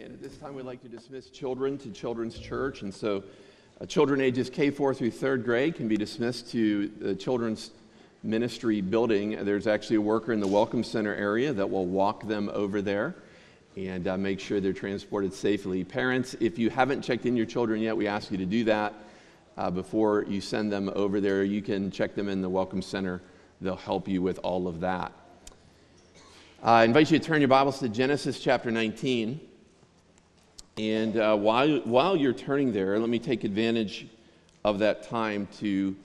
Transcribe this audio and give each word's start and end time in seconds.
And 0.00 0.12
at 0.12 0.22
this 0.22 0.36
time, 0.36 0.54
we'd 0.54 0.64
like 0.64 0.80
to 0.82 0.88
dismiss 0.88 1.28
children 1.28 1.76
to 1.78 1.90
Children's 1.90 2.38
Church. 2.38 2.82
And 2.82 2.94
so, 2.94 3.24
uh, 3.80 3.86
children 3.86 4.20
ages 4.20 4.48
K4 4.48 4.96
through 4.96 5.10
third 5.10 5.44
grade 5.44 5.74
can 5.74 5.88
be 5.88 5.96
dismissed 5.96 6.52
to 6.52 6.86
the 7.00 7.16
Children's 7.16 7.72
Ministry 8.22 8.80
building. 8.80 9.44
There's 9.44 9.66
actually 9.66 9.96
a 9.96 10.00
worker 10.00 10.32
in 10.32 10.38
the 10.38 10.46
Welcome 10.46 10.84
Center 10.84 11.12
area 11.16 11.52
that 11.52 11.68
will 11.68 11.86
walk 11.86 12.28
them 12.28 12.48
over 12.54 12.80
there 12.80 13.16
and 13.76 14.06
uh, 14.06 14.16
make 14.16 14.38
sure 14.38 14.60
they're 14.60 14.72
transported 14.72 15.34
safely. 15.34 15.82
Parents, 15.82 16.36
if 16.38 16.60
you 16.60 16.70
haven't 16.70 17.02
checked 17.02 17.26
in 17.26 17.36
your 17.36 17.46
children 17.46 17.80
yet, 17.80 17.96
we 17.96 18.06
ask 18.06 18.30
you 18.30 18.38
to 18.38 18.46
do 18.46 18.62
that 18.64 18.94
uh, 19.56 19.68
before 19.68 20.24
you 20.28 20.40
send 20.40 20.70
them 20.70 20.92
over 20.94 21.20
there. 21.20 21.42
You 21.42 21.60
can 21.60 21.90
check 21.90 22.14
them 22.14 22.28
in 22.28 22.40
the 22.40 22.48
Welcome 22.48 22.82
Center, 22.82 23.20
they'll 23.60 23.74
help 23.74 24.06
you 24.06 24.22
with 24.22 24.38
all 24.44 24.68
of 24.68 24.78
that. 24.78 25.10
I 26.62 26.84
invite 26.84 27.10
you 27.10 27.18
to 27.18 27.24
turn 27.24 27.40
your 27.40 27.48
Bibles 27.48 27.80
to 27.80 27.88
Genesis 27.88 28.38
chapter 28.38 28.70
19. 28.70 29.47
And 30.78 31.16
uh, 31.16 31.36
while, 31.36 31.80
while 31.80 32.16
you're 32.16 32.32
turning 32.32 32.72
there, 32.72 33.00
let 33.00 33.08
me 33.08 33.18
take 33.18 33.42
advantage 33.42 34.06
of 34.64 34.78
that 34.78 35.02
time 35.02 35.48
to, 35.58 35.96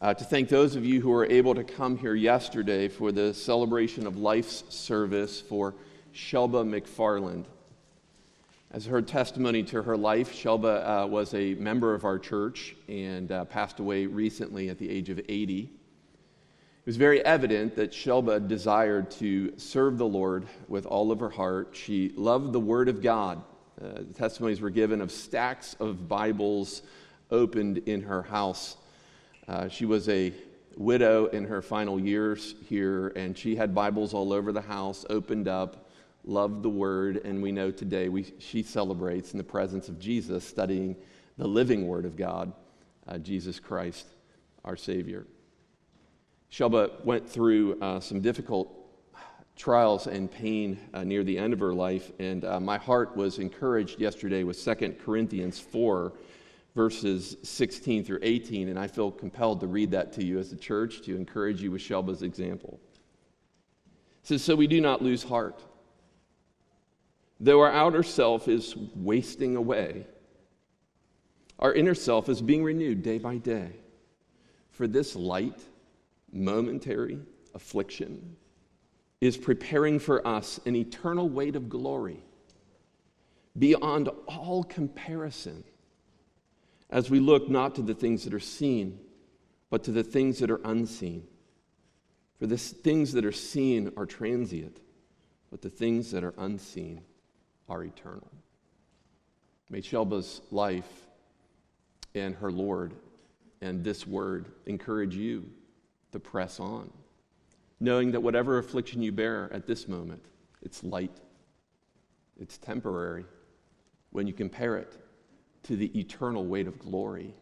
uh, 0.00 0.14
to 0.14 0.24
thank 0.24 0.48
those 0.48 0.74
of 0.74 0.84
you 0.84 1.00
who 1.00 1.10
were 1.10 1.26
able 1.26 1.54
to 1.54 1.62
come 1.62 1.96
here 1.96 2.16
yesterday 2.16 2.88
for 2.88 3.12
the 3.12 3.32
celebration 3.32 4.04
of 4.04 4.16
life's 4.16 4.64
service 4.68 5.40
for 5.40 5.76
Shelba 6.12 6.64
McFarland. 6.64 7.44
As 8.72 8.84
her 8.86 9.00
testimony 9.00 9.62
to 9.62 9.82
her 9.82 9.96
life, 9.96 10.34
Shelba 10.34 11.04
uh, 11.04 11.06
was 11.06 11.32
a 11.32 11.54
member 11.54 11.94
of 11.94 12.04
our 12.04 12.18
church 12.18 12.74
and 12.88 13.30
uh, 13.30 13.44
passed 13.44 13.78
away 13.78 14.06
recently 14.06 14.70
at 14.70 14.78
the 14.78 14.90
age 14.90 15.08
of 15.08 15.20
80. 15.28 15.60
It 15.60 15.70
was 16.84 16.96
very 16.96 17.24
evident 17.24 17.76
that 17.76 17.92
Shelba 17.92 18.48
desired 18.48 19.08
to 19.12 19.56
serve 19.56 19.98
the 19.98 20.06
Lord 20.06 20.48
with 20.66 20.84
all 20.84 21.12
of 21.12 21.20
her 21.20 21.30
heart. 21.30 21.76
She 21.76 22.12
loved 22.16 22.52
the 22.52 22.58
Word 22.58 22.88
of 22.88 23.00
God 23.00 23.40
uh, 23.82 24.00
testimonies 24.14 24.60
were 24.60 24.70
given 24.70 25.00
of 25.00 25.10
stacks 25.12 25.76
of 25.80 26.08
Bibles 26.08 26.82
opened 27.30 27.78
in 27.78 28.02
her 28.02 28.22
house. 28.22 28.76
Uh, 29.48 29.68
she 29.68 29.84
was 29.84 30.08
a 30.08 30.32
widow 30.76 31.26
in 31.26 31.44
her 31.44 31.62
final 31.62 32.00
years 32.00 32.54
here, 32.68 33.08
and 33.08 33.36
she 33.36 33.56
had 33.56 33.74
Bibles 33.74 34.14
all 34.14 34.32
over 34.32 34.52
the 34.52 34.60
house, 34.60 35.04
opened 35.10 35.48
up, 35.48 35.88
loved 36.24 36.62
the 36.62 36.70
Word, 36.70 37.18
and 37.24 37.42
we 37.42 37.52
know 37.52 37.70
today 37.70 38.08
we, 38.08 38.32
she 38.38 38.62
celebrates 38.62 39.32
in 39.32 39.38
the 39.38 39.44
presence 39.44 39.88
of 39.88 39.98
Jesus, 39.98 40.46
studying 40.46 40.96
the 41.38 41.46
living 41.46 41.86
Word 41.86 42.04
of 42.04 42.16
God, 42.16 42.52
uh, 43.06 43.18
Jesus 43.18 43.60
Christ, 43.60 44.06
our 44.64 44.76
Savior. 44.76 45.26
Shelba 46.50 47.04
went 47.04 47.28
through 47.28 47.78
uh, 47.80 48.00
some 48.00 48.20
difficult 48.20 48.85
trials 49.56 50.06
and 50.06 50.30
pain 50.30 50.78
uh, 50.92 51.02
near 51.02 51.24
the 51.24 51.36
end 51.36 51.52
of 51.52 51.60
her 51.60 51.74
life. 51.74 52.12
And 52.18 52.44
uh, 52.44 52.60
my 52.60 52.76
heart 52.76 53.16
was 53.16 53.38
encouraged 53.38 54.00
yesterday 54.00 54.44
with 54.44 54.62
2 54.62 54.96
Corinthians 55.04 55.58
4, 55.58 56.12
verses 56.74 57.36
16 57.42 58.04
through 58.04 58.20
18. 58.22 58.68
And 58.68 58.78
I 58.78 58.86
feel 58.86 59.10
compelled 59.10 59.60
to 59.60 59.66
read 59.66 59.90
that 59.92 60.12
to 60.14 60.24
you 60.24 60.38
as 60.38 60.52
a 60.52 60.56
church 60.56 61.00
to 61.02 61.16
encourage 61.16 61.62
you 61.62 61.70
with 61.70 61.80
Shelba's 61.80 62.22
example. 62.22 62.78
It 64.22 64.28
says, 64.28 64.42
So 64.42 64.54
we 64.54 64.66
do 64.66 64.80
not 64.80 65.02
lose 65.02 65.22
heart. 65.22 65.62
Though 67.40 67.60
our 67.60 67.72
outer 67.72 68.02
self 68.02 68.48
is 68.48 68.74
wasting 68.94 69.56
away, 69.56 70.06
our 71.58 71.72
inner 71.72 71.94
self 71.94 72.28
is 72.28 72.42
being 72.42 72.62
renewed 72.62 73.02
day 73.02 73.18
by 73.18 73.38
day. 73.38 73.72
For 74.70 74.86
this 74.86 75.16
light, 75.16 75.62
momentary 76.30 77.18
affliction 77.54 78.36
is 79.20 79.36
preparing 79.36 79.98
for 79.98 80.26
us 80.26 80.60
an 80.66 80.76
eternal 80.76 81.28
weight 81.28 81.56
of 81.56 81.68
glory 81.68 82.22
beyond 83.58 84.08
all 84.28 84.62
comparison 84.64 85.64
as 86.90 87.10
we 87.10 87.18
look 87.18 87.48
not 87.48 87.74
to 87.74 87.82
the 87.82 87.94
things 87.94 88.24
that 88.24 88.34
are 88.34 88.40
seen, 88.40 88.98
but 89.70 89.84
to 89.84 89.90
the 89.90 90.04
things 90.04 90.38
that 90.38 90.50
are 90.50 90.60
unseen. 90.64 91.26
For 92.38 92.46
the 92.46 92.58
things 92.58 93.12
that 93.12 93.24
are 93.24 93.32
seen 93.32 93.92
are 93.96 94.06
transient, 94.06 94.78
but 95.50 95.62
the 95.62 95.70
things 95.70 96.10
that 96.10 96.22
are 96.22 96.34
unseen 96.36 97.00
are 97.68 97.82
eternal. 97.82 98.30
May 99.70 99.80
Shelba's 99.80 100.42
life 100.50 101.06
and 102.14 102.34
her 102.36 102.52
Lord 102.52 102.92
and 103.62 103.82
this 103.82 104.06
word 104.06 104.46
encourage 104.66 105.16
you 105.16 105.48
to 106.12 106.20
press 106.20 106.60
on 106.60 106.90
knowing 107.80 108.12
that 108.12 108.20
whatever 108.20 108.58
affliction 108.58 109.02
you 109.02 109.12
bear 109.12 109.52
at 109.52 109.66
this 109.66 109.88
moment, 109.88 110.24
it's 110.62 110.82
light, 110.82 111.12
it's 112.40 112.58
temporary 112.58 113.24
when 114.10 114.26
you 114.26 114.32
compare 114.32 114.76
it 114.76 114.96
to 115.64 115.76
the 115.76 115.98
eternal 115.98 116.46
weight 116.46 116.66
of 116.66 116.78
glory 116.78 117.34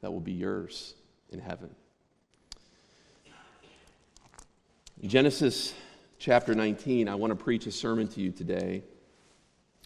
that 0.00 0.10
will 0.12 0.20
be 0.20 0.32
yours 0.32 0.94
in 1.30 1.40
heaven. 1.40 1.70
Genesis 5.02 5.72
chapter 6.18 6.54
19, 6.54 7.08
I 7.08 7.14
want 7.14 7.30
to 7.30 7.34
preach 7.34 7.66
a 7.66 7.72
sermon 7.72 8.06
to 8.08 8.20
you 8.20 8.30
today 8.30 8.82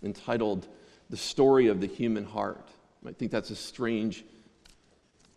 entitled 0.03 0.67
The 1.09 1.17
Story 1.17 1.69
of 1.69 1.81
the 1.81 1.87
Human 1.87 2.25
Heart. 2.25 2.69
I 3.07 3.13
think 3.13 3.31
that's 3.31 3.51
a 3.51 3.57
strange 3.57 4.25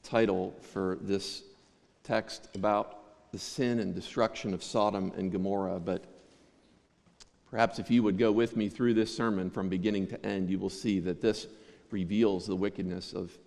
title 0.04 0.56
for 0.74 0.98
this 1.02 1.44
text 2.04 2.48
about 2.56 2.97
the 3.38 3.44
sin 3.44 3.80
and 3.80 3.94
destruction 3.94 4.52
of 4.52 4.64
Sodom 4.64 5.14
and 5.16 5.32
Gomorrah, 5.32 5.80
but 5.80 6.06
perhaps 7.52 7.78
if 7.78 7.92
you 7.92 8.02
would 8.02 8.18
go 8.18 8.32
with 8.32 8.58
me 8.58 8.68
through 8.68 8.96
this 8.96 9.16
sermon 9.16 9.52
from 9.52 9.70
beginning 9.70 10.08
to 10.08 10.26
end, 10.26 10.50
you 10.50 10.58
will 10.58 10.72
see 10.72 11.00
that 11.02 11.22
this 11.22 11.46
reveals 11.92 12.48
the 12.48 12.56
wickedness 12.56 13.14
of 13.14 13.38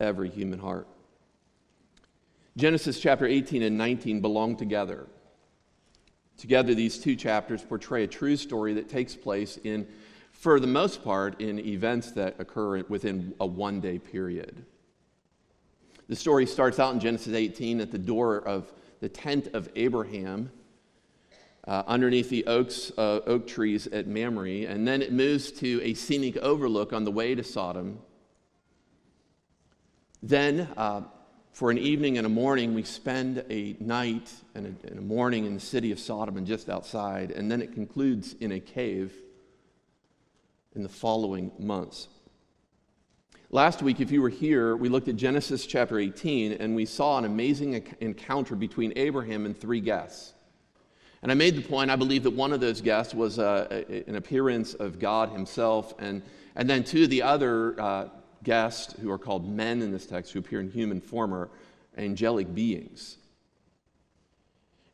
every 0.00 0.30
human 0.30 0.58
heart. 0.58 0.88
Genesis 2.56 2.98
chapter 2.98 3.26
18 3.26 3.62
and 3.62 3.76
19 3.76 4.22
belong 4.22 4.56
together. 4.56 5.06
Together, 6.38 6.74
these 6.74 6.96
two 6.96 7.14
chapters 7.14 7.62
portray 7.62 8.04
a 8.04 8.06
true 8.06 8.34
story 8.34 8.72
that 8.72 8.88
takes 8.88 9.14
place 9.14 9.58
in, 9.62 9.86
for 10.32 10.58
the 10.58 10.66
most 10.66 11.04
part, 11.04 11.38
in 11.38 11.58
events 11.58 12.12
that 12.12 12.36
occur 12.38 12.82
within 12.84 13.34
a 13.40 13.46
one 13.46 13.82
day 13.82 13.98
period. 13.98 14.64
The 16.08 16.16
story 16.16 16.46
starts 16.46 16.78
out 16.78 16.94
in 16.94 17.00
Genesis 17.00 17.34
18 17.34 17.82
at 17.82 17.92
the 17.92 17.98
door 17.98 18.38
of 18.38 18.72
the 19.00 19.08
tent 19.08 19.48
of 19.54 19.68
Abraham 19.76 20.50
uh, 21.66 21.82
underneath 21.86 22.30
the 22.30 22.46
oaks, 22.46 22.90
uh, 22.96 23.20
oak 23.26 23.46
trees 23.46 23.86
at 23.88 24.06
Mamre, 24.06 24.64
and 24.66 24.88
then 24.88 25.02
it 25.02 25.12
moves 25.12 25.52
to 25.52 25.80
a 25.82 25.92
scenic 25.92 26.36
overlook 26.38 26.92
on 26.94 27.04
the 27.04 27.10
way 27.10 27.34
to 27.34 27.44
Sodom. 27.44 27.98
Then, 30.22 30.68
uh, 30.76 31.02
for 31.52 31.70
an 31.70 31.76
evening 31.76 32.16
and 32.16 32.26
a 32.26 32.30
morning, 32.30 32.72
we 32.72 32.84
spend 32.84 33.44
a 33.50 33.76
night 33.80 34.32
and 34.54 34.66
a, 34.66 34.88
and 34.88 34.98
a 34.98 35.02
morning 35.02 35.44
in 35.44 35.54
the 35.54 35.60
city 35.60 35.92
of 35.92 35.98
Sodom 35.98 36.38
and 36.38 36.46
just 36.46 36.70
outside, 36.70 37.32
and 37.32 37.50
then 37.50 37.60
it 37.60 37.74
concludes 37.74 38.34
in 38.40 38.52
a 38.52 38.60
cave 38.60 39.12
in 40.74 40.82
the 40.82 40.88
following 40.88 41.52
months. 41.58 42.08
Last 43.50 43.80
week, 43.80 44.00
if 44.00 44.10
you 44.10 44.20
were 44.20 44.28
here, 44.28 44.76
we 44.76 44.90
looked 44.90 45.08
at 45.08 45.16
Genesis 45.16 45.64
chapter 45.64 45.98
18 45.98 46.52
and 46.52 46.76
we 46.76 46.84
saw 46.84 47.16
an 47.16 47.24
amazing 47.24 47.82
encounter 47.98 48.54
between 48.54 48.92
Abraham 48.94 49.46
and 49.46 49.58
three 49.58 49.80
guests. 49.80 50.34
And 51.22 51.32
I 51.32 51.34
made 51.34 51.56
the 51.56 51.62
point, 51.62 51.90
I 51.90 51.96
believe 51.96 52.24
that 52.24 52.32
one 52.32 52.52
of 52.52 52.60
those 52.60 52.82
guests 52.82 53.14
was 53.14 53.38
uh, 53.38 53.84
an 54.06 54.16
appearance 54.16 54.74
of 54.74 54.98
God 54.98 55.30
himself, 55.30 55.94
and, 55.98 56.20
and 56.56 56.68
then 56.68 56.84
two 56.84 57.04
of 57.04 57.10
the 57.10 57.22
other 57.22 57.80
uh, 57.80 58.08
guests, 58.44 58.92
who 59.00 59.10
are 59.10 59.18
called 59.18 59.48
men 59.48 59.80
in 59.80 59.92
this 59.92 60.04
text, 60.04 60.34
who 60.34 60.40
appear 60.40 60.60
in 60.60 60.70
human 60.70 61.00
form, 61.00 61.32
are 61.32 61.48
angelic 61.96 62.54
beings. 62.54 63.16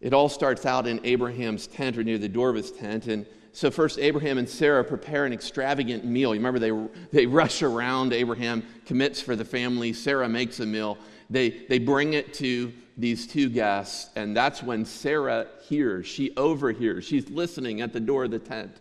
It 0.01 0.15
all 0.15 0.29
starts 0.29 0.65
out 0.65 0.87
in 0.87 1.01
Abraham's 1.03 1.67
tent 1.67 1.99
or 1.99 2.05
near 2.05 2.19
the 2.19 2.29
door 2.29 2.51
of 2.51 2.57
his 2.57 2.71
tent, 2.71 3.09
and 3.09 3.27
so 3.55 3.71
first 3.71 4.01
Abraham 4.01 4.39
and 4.39 4.49
Sarah 4.49 4.83
prepare 4.83 5.27
an 5.27 5.33
extravagant 5.33 6.05
meal. 6.05 6.35
You 6.35 6.41
remember 6.41 6.59
they, 6.59 6.73
they 7.13 7.27
rush 7.41 7.63
around. 7.63 8.13
Abraham 8.13 8.65
commits 8.85 9.21
for 9.21 9.37
the 9.37 9.45
family. 9.45 9.93
Sarah 9.93 10.29
makes 10.29 10.59
a 10.59 10.67
meal. 10.67 10.99
They, 11.31 11.51
they 11.69 11.79
bring 11.79 12.15
it 12.15 12.35
to 12.35 12.73
these 12.97 13.29
two 13.29 13.49
guests, 13.49 14.11
and 14.17 14.37
that's 14.37 14.61
when 14.61 14.85
Sarah 14.85 15.47
hears. 15.69 16.05
She 16.07 16.37
overhears. 16.37 17.05
She's 17.05 17.31
listening 17.31 17.81
at 17.81 17.93
the 17.93 18.01
door 18.01 18.25
of 18.25 18.33
the 18.33 18.41
tent 18.41 18.77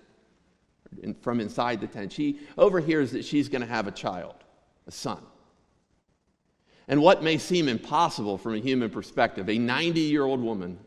in, 1.04 1.14
from 1.14 1.40
inside 1.40 1.80
the 1.80 1.88
tent. 1.88 2.12
She 2.12 2.40
overhears 2.58 3.12
that 3.12 3.24
she's 3.24 3.50
going 3.50 3.62
to 3.62 3.68
have 3.68 3.88
a 3.88 3.92
child, 3.92 4.36
a 4.88 4.92
son. 4.92 5.22
And 6.88 7.00
what 7.00 7.22
may 7.22 7.38
seem 7.38 7.68
impossible 7.68 8.40
from 8.40 8.56
a 8.56 8.60
human 8.60 8.90
perspective, 8.90 9.50
a 9.50 9.58
90 9.58 10.00
year 10.00 10.24
old 10.24 10.42
woman 10.42 10.80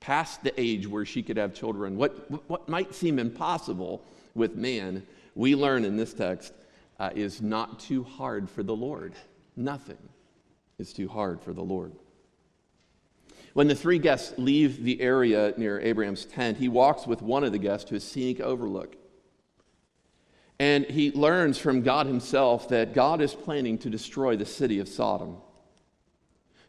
past 0.00 0.42
the 0.42 0.58
age 0.60 0.86
where 0.86 1.04
she 1.04 1.22
could 1.22 1.36
have 1.36 1.54
children. 1.54 1.96
What, 1.96 2.30
what 2.48 2.68
might 2.68 2.94
seem 2.94 3.18
impossible 3.18 4.02
with 4.34 4.56
man, 4.56 5.06
we 5.34 5.54
learn 5.54 5.84
in 5.84 5.96
this 5.96 6.14
text, 6.14 6.52
uh, 6.98 7.10
is 7.14 7.40
not 7.42 7.80
too 7.80 8.02
hard 8.02 8.48
for 8.50 8.62
the 8.62 8.74
Lord. 8.74 9.14
Nothing 9.56 9.98
is 10.78 10.92
too 10.92 11.08
hard 11.08 11.40
for 11.40 11.52
the 11.52 11.62
Lord. 11.62 11.92
When 13.54 13.66
the 13.66 13.74
three 13.74 13.98
guests 13.98 14.34
leave 14.38 14.84
the 14.84 15.00
area 15.00 15.52
near 15.56 15.80
Abraham's 15.80 16.24
tent, 16.24 16.58
he 16.58 16.68
walks 16.68 17.06
with 17.06 17.22
one 17.22 17.42
of 17.44 17.52
the 17.52 17.58
guests 17.58 17.88
to 17.90 17.96
a 17.96 18.00
scenic 18.00 18.40
overlook. 18.40 18.96
And 20.60 20.84
he 20.84 21.12
learns 21.12 21.58
from 21.58 21.82
God 21.82 22.06
himself 22.06 22.68
that 22.68 22.94
God 22.94 23.20
is 23.20 23.34
planning 23.34 23.78
to 23.78 23.90
destroy 23.90 24.36
the 24.36 24.46
city 24.46 24.80
of 24.80 24.88
Sodom. 24.88 25.38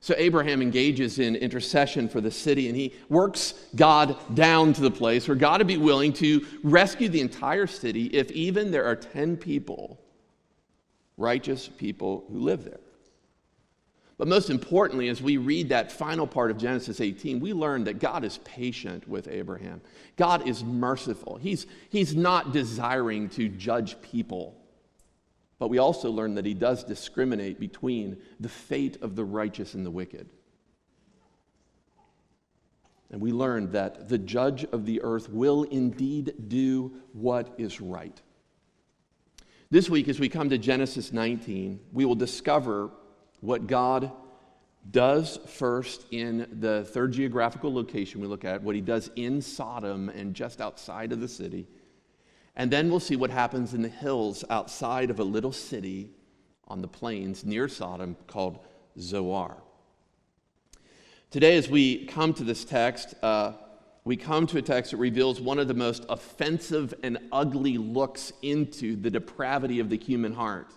So 0.02 0.16
Abraham 0.18 0.62
engages 0.62 1.20
in 1.20 1.36
intercession 1.36 2.08
for 2.08 2.22
the 2.22 2.32
city 2.32 2.70
and 2.70 2.76
he 2.76 2.94
works 3.10 3.54
God 3.76 4.16
down 4.34 4.72
to 4.74 4.82
the 4.82 4.92
place 4.92 5.28
where 5.28 5.36
God 5.36 5.60
would 5.60 5.68
be 5.68 5.78
willing 5.78 6.14
to 6.14 6.46
rescue 6.64 7.10
the 7.10 7.20
entire 7.20 7.68
city 7.68 8.06
if 8.06 8.32
even 8.32 8.72
there 8.72 8.86
are 8.86 8.96
10 8.96 9.36
people, 9.36 10.00
righteous 11.18 11.68
people 11.68 12.24
who 12.32 12.40
live 12.40 12.64
there. 12.64 12.80
But 14.18 14.28
most 14.28 14.50
importantly, 14.50 15.08
as 15.08 15.22
we 15.22 15.38
read 15.38 15.70
that 15.70 15.94
final 15.94 16.28
part 16.28 16.52
of 16.52 16.58
Genesis 16.58 17.00
18, 17.00 17.40
we 17.40 17.54
learn 17.54 17.86
that 17.86 18.00
God 18.00 18.26
is 18.26 18.38
patient 18.40 19.08
with 19.08 19.30
Abraham. 19.30 19.80
God 20.18 20.46
is 20.46 20.62
merciful. 20.62 21.38
He's, 21.38 21.68
he's 21.90 22.16
not 22.16 22.52
desiring 22.52 23.30
to 23.30 23.48
judge 23.48 24.02
people. 24.02 24.59
But 25.60 25.70
we 25.70 25.78
also 25.78 26.10
learn 26.10 26.36
that 26.36 26.46
he 26.46 26.54
does 26.54 26.84
discriminate 26.86 27.60
between 27.60 28.18
the 28.40 28.50
fate 28.50 28.98
of 29.02 29.16
the 29.16 29.26
righteous 29.26 29.74
and 29.74 29.86
the 29.86 29.92
wicked. 29.92 30.30
And 33.12 33.22
we 33.22 33.32
learn 33.32 33.72
that 33.72 34.08
the 34.08 34.18
judge 34.18 34.64
of 34.66 34.86
the 34.86 35.02
earth 35.02 35.30
will 35.30 35.64
indeed 35.64 36.34
do 36.48 36.94
what 37.12 37.54
is 37.58 37.82
right. 37.82 38.20
This 39.70 39.90
week, 39.90 40.08
as 40.08 40.20
we 40.20 40.30
come 40.30 40.50
to 40.50 40.58
Genesis 40.58 41.12
19, 41.12 41.80
we 41.92 42.06
will 42.06 42.16
discover 42.16 42.92
what 43.42 43.68
God 43.68 44.12
does 44.90 45.38
first 45.46 46.06
in 46.12 46.48
the 46.60 46.84
third 46.86 47.12
geographical 47.12 47.74
location 47.74 48.22
we 48.22 48.28
look 48.28 48.46
at, 48.46 48.64
what 48.64 48.76
he 48.76 48.82
does 48.82 49.12
in 49.16 49.42
Sodom 49.42 50.10
and 50.10 50.34
just 50.34 50.62
outside 50.62 51.12
of 51.12 51.20
the 51.20 51.28
city. 51.28 51.68
And 52.56 52.72
then 52.72 52.90
we'll 52.90 53.00
see 53.00 53.16
what 53.16 53.30
happens 53.30 53.74
in 53.74 53.82
the 53.82 53.90
hills 53.90 54.44
outside 54.50 55.10
of 55.10 55.20
a 55.20 55.24
little 55.24 55.52
city 55.52 56.12
on 56.68 56.82
the 56.82 56.88
plains 56.88 57.46
near 57.46 57.68
Sodom 57.68 58.16
called 58.28 58.60
Zoar. 59.00 59.58
Today, 61.32 61.58
as 61.58 61.70
we 61.70 62.06
come 62.06 62.34
to 62.34 62.44
this 62.44 62.66
text, 62.66 63.14
uh, 63.22 63.54
we 64.04 64.18
come 64.18 64.48
to 64.48 64.58
a 64.58 64.62
text 64.62 64.92
that 64.92 64.98
reveals 64.98 65.40
one 65.40 65.60
of 65.60 65.68
the 65.68 65.74
most 65.74 66.06
offensive 66.10 66.94
and 67.04 67.20
ugly 67.32 67.78
looks 67.78 68.34
into 68.42 68.96
the 68.96 69.10
depravity 69.10 69.80
of 69.80 69.90
the 69.90 69.98
human 69.98 70.34
heart. 70.34 70.72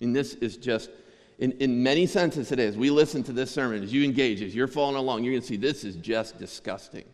And 0.00 0.14
this 0.14 0.34
is 0.34 0.56
just 0.56 0.90
in, 1.38 1.52
in 1.52 1.82
many 1.82 2.06
senses, 2.06 2.52
it 2.52 2.60
is. 2.60 2.76
We 2.76 2.90
listen 2.90 3.24
to 3.24 3.32
this 3.32 3.50
sermon 3.50 3.82
as 3.82 3.92
you 3.92 4.04
engage, 4.04 4.42
as 4.42 4.54
you're 4.54 4.68
following 4.68 4.96
along, 4.96 5.24
you're 5.24 5.32
going 5.32 5.42
to 5.42 5.46
see 5.48 5.56
this 5.56 5.82
is 5.82 5.96
just 5.96 6.38
disgusting. 6.38 7.04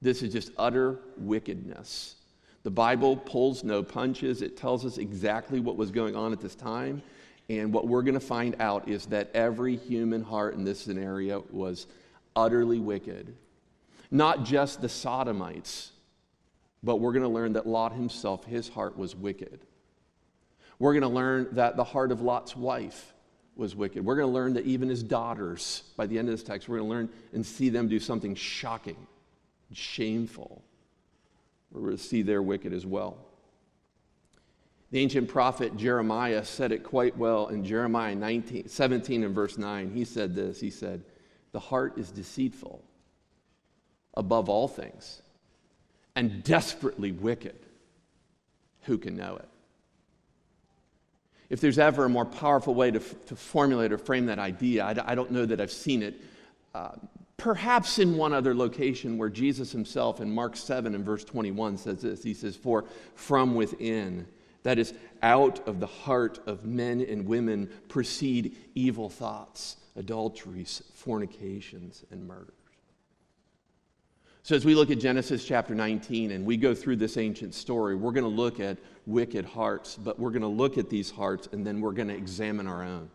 This 0.00 0.22
is 0.22 0.32
just 0.32 0.52
utter 0.56 1.00
wickedness. 1.16 2.14
The 2.64 2.70
Bible 2.70 3.16
pulls 3.16 3.62
no 3.62 3.82
punches. 3.82 4.42
It 4.42 4.56
tells 4.56 4.84
us 4.84 4.98
exactly 4.98 5.60
what 5.60 5.76
was 5.76 5.90
going 5.90 6.16
on 6.16 6.32
at 6.32 6.40
this 6.40 6.54
time. 6.54 7.02
And 7.50 7.72
what 7.72 7.86
we're 7.86 8.02
going 8.02 8.14
to 8.14 8.20
find 8.20 8.56
out 8.58 8.88
is 8.88 9.06
that 9.06 9.30
every 9.34 9.76
human 9.76 10.22
heart 10.22 10.54
in 10.54 10.64
this 10.64 10.80
scenario 10.80 11.44
was 11.50 11.86
utterly 12.34 12.80
wicked. 12.80 13.34
Not 14.10 14.44
just 14.44 14.80
the 14.80 14.88
Sodomites, 14.88 15.92
but 16.82 16.96
we're 16.96 17.12
going 17.12 17.22
to 17.22 17.28
learn 17.28 17.52
that 17.52 17.66
Lot 17.66 17.92
himself, 17.92 18.44
his 18.44 18.68
heart 18.68 18.96
was 18.96 19.14
wicked. 19.14 19.60
We're 20.78 20.92
going 20.92 21.02
to 21.02 21.08
learn 21.08 21.48
that 21.52 21.76
the 21.76 21.84
heart 21.84 22.12
of 22.12 22.22
Lot's 22.22 22.56
wife 22.56 23.12
was 23.56 23.76
wicked. 23.76 24.04
We're 24.04 24.16
going 24.16 24.28
to 24.28 24.34
learn 24.34 24.54
that 24.54 24.64
even 24.64 24.88
his 24.88 25.02
daughters, 25.02 25.82
by 25.96 26.06
the 26.06 26.18
end 26.18 26.28
of 26.28 26.34
this 26.34 26.42
text, 26.42 26.68
we're 26.68 26.78
going 26.78 26.88
to 26.88 26.94
learn 26.94 27.08
and 27.34 27.44
see 27.44 27.68
them 27.68 27.88
do 27.88 28.00
something 28.00 28.34
shocking, 28.34 29.06
shameful. 29.72 30.62
To 31.74 31.98
see 31.98 32.22
they're 32.22 32.42
wicked 32.42 32.72
as 32.72 32.86
well. 32.86 33.18
The 34.90 35.00
ancient 35.00 35.28
prophet 35.28 35.76
Jeremiah 35.76 36.44
said 36.44 36.70
it 36.70 36.84
quite 36.84 37.16
well 37.16 37.48
in 37.48 37.64
Jeremiah 37.64 38.14
19, 38.14 38.68
17 38.68 39.24
and 39.24 39.34
verse 39.34 39.58
9. 39.58 39.90
He 39.90 40.04
said 40.04 40.34
this 40.34 40.60
He 40.60 40.70
said, 40.70 41.02
The 41.52 41.60
heart 41.60 41.98
is 41.98 42.10
deceitful 42.10 42.82
above 44.14 44.48
all 44.48 44.68
things 44.68 45.20
and 46.14 46.44
desperately 46.44 47.10
wicked. 47.10 47.56
Who 48.82 48.98
can 48.98 49.16
know 49.16 49.36
it? 49.36 49.48
if 51.50 51.60
there's 51.60 51.78
ever 51.78 52.06
a 52.06 52.08
more 52.08 52.24
powerful 52.24 52.74
way 52.74 52.90
to, 52.90 52.98
to 52.98 53.36
formulate 53.36 53.92
or 53.92 53.98
frame 53.98 54.26
that 54.26 54.38
idea, 54.38 54.84
I, 54.84 55.12
I, 55.12 55.14
don't 55.14 55.30
know 55.30 55.46
that 55.46 55.60
I've 55.60 55.70
seen 55.70 56.02
it. 56.02 56.20
Uh, 56.74 56.90
perhaps 57.36 57.98
in 57.98 58.16
one 58.16 58.32
other 58.32 58.54
location 58.54 59.18
where 59.18 59.28
Jesus 59.28 59.72
himself 59.72 60.20
in 60.20 60.30
Mark 60.30 60.56
7 60.56 60.94
and 60.94 61.04
verse 61.04 61.24
21 61.24 61.76
says 61.78 62.02
this 62.02 62.22
He 62.22 62.34
says, 62.34 62.56
For 62.56 62.84
from 63.14 63.54
within, 63.54 64.26
that 64.62 64.78
is, 64.78 64.94
out 65.22 65.66
of 65.68 65.80
the 65.80 65.86
heart 65.86 66.40
of 66.46 66.64
men 66.64 67.00
and 67.00 67.26
women, 67.26 67.70
proceed 67.88 68.56
evil 68.74 69.08
thoughts, 69.10 69.76
adulteries, 69.96 70.82
fornications, 70.94 72.04
and 72.10 72.26
murders. 72.26 72.54
So, 74.42 74.54
as 74.54 74.66
we 74.66 74.74
look 74.74 74.90
at 74.90 75.00
Genesis 75.00 75.42
chapter 75.44 75.74
19 75.74 76.30
and 76.30 76.44
we 76.44 76.58
go 76.58 76.74
through 76.74 76.96
this 76.96 77.16
ancient 77.16 77.54
story, 77.54 77.94
we're 77.94 78.12
going 78.12 78.24
to 78.24 78.28
look 78.28 78.60
at 78.60 78.76
wicked 79.06 79.46
hearts, 79.46 79.96
but 79.96 80.20
we're 80.20 80.30
going 80.30 80.42
to 80.42 80.48
look 80.48 80.76
at 80.76 80.90
these 80.90 81.10
hearts 81.10 81.48
and 81.52 81.66
then 81.66 81.80
we're 81.80 81.92
going 81.92 82.08
to 82.08 82.14
examine 82.14 82.66
our 82.66 82.82
own. 82.82 83.08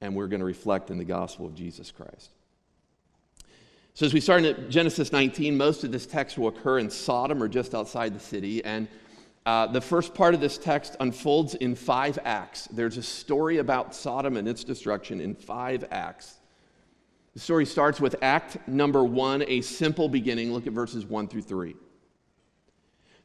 And 0.00 0.14
we're 0.14 0.28
going 0.28 0.40
to 0.40 0.46
reflect 0.46 0.90
in 0.90 0.98
the 0.98 1.04
gospel 1.04 1.46
of 1.46 1.54
Jesus 1.54 1.90
Christ. 1.90 2.30
So, 3.94 4.04
as 4.04 4.12
we 4.12 4.20
start 4.20 4.44
in 4.44 4.70
Genesis 4.70 5.10
19, 5.10 5.56
most 5.56 5.82
of 5.82 5.90
this 5.90 6.06
text 6.06 6.36
will 6.36 6.48
occur 6.48 6.78
in 6.78 6.90
Sodom 6.90 7.42
or 7.42 7.48
just 7.48 7.74
outside 7.74 8.14
the 8.14 8.20
city. 8.20 8.62
And 8.62 8.88
uh, 9.46 9.68
the 9.68 9.80
first 9.80 10.12
part 10.12 10.34
of 10.34 10.40
this 10.40 10.58
text 10.58 10.96
unfolds 11.00 11.54
in 11.54 11.74
five 11.74 12.18
acts. 12.24 12.66
There's 12.66 12.96
a 12.98 13.02
story 13.02 13.58
about 13.58 13.94
Sodom 13.94 14.36
and 14.36 14.46
its 14.46 14.64
destruction 14.64 15.20
in 15.20 15.34
five 15.34 15.84
acts. 15.90 16.34
The 17.32 17.40
story 17.40 17.64
starts 17.64 18.00
with 18.00 18.16
act 18.22 18.66
number 18.66 19.04
one, 19.04 19.44
a 19.46 19.60
simple 19.60 20.08
beginning. 20.08 20.52
Look 20.52 20.66
at 20.66 20.72
verses 20.72 21.06
one 21.06 21.28
through 21.28 21.42
three. 21.42 21.76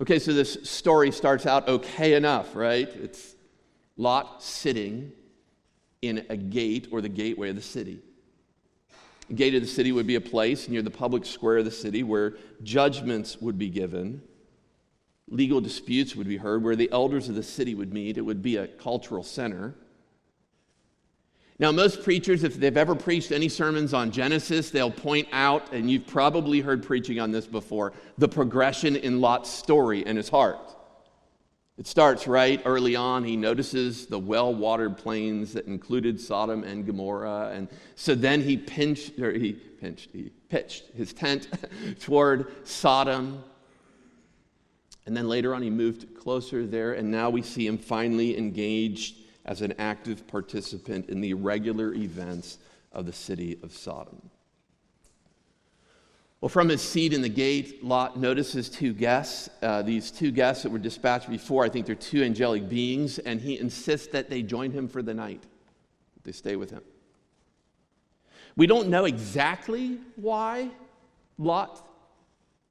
Okay, 0.00 0.20
so 0.20 0.32
this 0.32 0.58
story 0.62 1.10
starts 1.10 1.44
out 1.44 1.66
okay 1.68 2.14
enough, 2.14 2.54
right? 2.54 2.88
It's 2.88 3.34
Lot 3.96 4.44
sitting 4.44 5.10
in 6.02 6.24
a 6.28 6.36
gate 6.36 6.86
or 6.92 7.00
the 7.00 7.08
gateway 7.08 7.50
of 7.50 7.56
the 7.56 7.62
city. 7.62 7.98
The 9.26 9.34
gate 9.34 9.56
of 9.56 9.60
the 9.60 9.66
city 9.66 9.90
would 9.90 10.06
be 10.06 10.14
a 10.14 10.20
place 10.20 10.68
near 10.68 10.82
the 10.82 10.90
public 10.90 11.26
square 11.26 11.58
of 11.58 11.64
the 11.64 11.72
city 11.72 12.04
where 12.04 12.34
judgments 12.62 13.38
would 13.40 13.58
be 13.58 13.68
given, 13.68 14.22
legal 15.28 15.60
disputes 15.60 16.14
would 16.14 16.28
be 16.28 16.36
heard, 16.36 16.62
where 16.62 16.76
the 16.76 16.90
elders 16.92 17.28
of 17.28 17.34
the 17.34 17.42
city 17.42 17.74
would 17.74 17.92
meet. 17.92 18.16
It 18.16 18.22
would 18.22 18.40
be 18.40 18.56
a 18.56 18.68
cultural 18.68 19.24
center. 19.24 19.74
Now, 21.60 21.72
most 21.72 22.04
preachers, 22.04 22.44
if 22.44 22.54
they've 22.54 22.76
ever 22.76 22.94
preached 22.94 23.32
any 23.32 23.48
sermons 23.48 23.92
on 23.92 24.12
Genesis, 24.12 24.70
they'll 24.70 24.92
point 24.92 25.26
out, 25.32 25.72
and 25.72 25.90
you've 25.90 26.06
probably 26.06 26.60
heard 26.60 26.84
preaching 26.84 27.18
on 27.18 27.32
this 27.32 27.48
before, 27.48 27.92
the 28.16 28.28
progression 28.28 28.94
in 28.94 29.20
Lot's 29.20 29.50
story 29.50 30.06
and 30.06 30.16
his 30.16 30.28
heart. 30.28 30.76
It 31.76 31.88
starts 31.88 32.28
right 32.28 32.60
early 32.64 32.94
on. 32.94 33.24
He 33.24 33.36
notices 33.36 34.06
the 34.06 34.18
well 34.18 34.54
watered 34.54 34.98
plains 34.98 35.52
that 35.52 35.66
included 35.66 36.20
Sodom 36.20 36.62
and 36.62 36.86
Gomorrah. 36.86 37.50
And 37.52 37.68
so 37.96 38.14
then 38.14 38.40
he 38.40 38.56
pinched, 38.56 39.18
or 39.18 39.32
he 39.32 39.52
pinched, 39.52 40.10
he 40.12 40.30
pitched 40.48 40.86
his 40.96 41.12
tent 41.12 41.48
toward 42.00 42.66
Sodom. 42.66 43.42
And 45.06 45.16
then 45.16 45.28
later 45.28 45.54
on, 45.54 45.62
he 45.62 45.70
moved 45.70 46.18
closer 46.18 46.66
there. 46.66 46.92
And 46.92 47.10
now 47.10 47.30
we 47.30 47.42
see 47.42 47.66
him 47.66 47.78
finally 47.78 48.36
engaged 48.36 49.16
as 49.48 49.62
an 49.62 49.72
active 49.78 50.26
participant 50.26 51.08
in 51.08 51.22
the 51.22 51.32
regular 51.32 51.94
events 51.94 52.58
of 52.92 53.06
the 53.06 53.12
city 53.12 53.58
of 53.62 53.72
Sodom. 53.72 54.30
Well, 56.42 56.50
from 56.50 56.68
his 56.68 56.82
seat 56.82 57.14
in 57.14 57.22
the 57.22 57.30
gate, 57.30 57.82
Lot 57.82 58.18
notices 58.18 58.68
two 58.68 58.92
guests. 58.92 59.48
Uh, 59.62 59.80
these 59.80 60.10
two 60.10 60.30
guests 60.30 60.62
that 60.62 60.70
were 60.70 60.78
dispatched 60.78 61.30
before, 61.30 61.64
I 61.64 61.70
think 61.70 61.86
they're 61.86 61.94
two 61.94 62.22
angelic 62.22 62.68
beings, 62.68 63.18
and 63.18 63.40
he 63.40 63.58
insists 63.58 64.08
that 64.08 64.28
they 64.28 64.42
join 64.42 64.70
him 64.70 64.86
for 64.86 65.02
the 65.02 65.14
night. 65.14 65.42
They 66.24 66.32
stay 66.32 66.56
with 66.56 66.70
him. 66.70 66.82
We 68.54 68.66
don't 68.66 68.88
know 68.88 69.06
exactly 69.06 69.98
why 70.16 70.70
Lot 71.38 71.88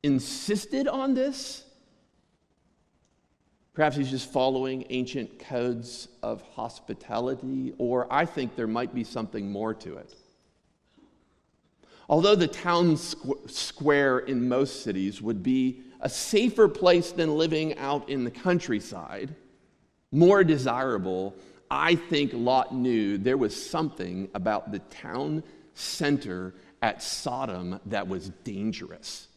insisted 0.04 0.88
on 0.88 1.16
this. 1.16 1.64
Perhaps 3.78 3.96
he's 3.96 4.10
just 4.10 4.34
following 4.34 4.86
ancient 4.90 5.38
codes 5.38 6.08
of 6.24 6.42
hospitality, 6.56 7.76
or 7.78 8.12
I 8.12 8.26
think 8.26 8.56
there 8.56 8.66
might 8.66 8.92
be 8.92 9.04
something 9.04 9.52
more 9.52 9.72
to 9.76 9.98
it. 9.98 10.16
Although 12.10 12.34
the 12.34 12.48
town 12.48 12.96
squ- 12.96 13.48
square 13.52 14.18
in 14.18 14.50
most 14.50 14.82
cities 14.82 15.22
would 15.22 15.44
be 15.44 15.82
a 16.02 16.10
safer 16.10 16.68
place 16.68 17.12
than 17.12 17.38
living 17.38 17.78
out 17.78 18.10
in 18.10 18.24
the 18.24 18.32
countryside, 18.32 19.36
more 20.12 20.44
desirable, 20.44 21.36
I 21.70 21.94
think 21.94 22.32
Lot 22.34 22.74
knew 22.74 23.20
there 23.20 23.38
was 23.38 23.56
something 23.56 24.28
about 24.34 24.72
the 24.72 24.80
town 24.80 25.44
center 25.76 26.56
at 26.82 27.04
Sodom 27.04 27.80
that 27.86 28.08
was 28.08 28.30
dangerous. 28.44 29.28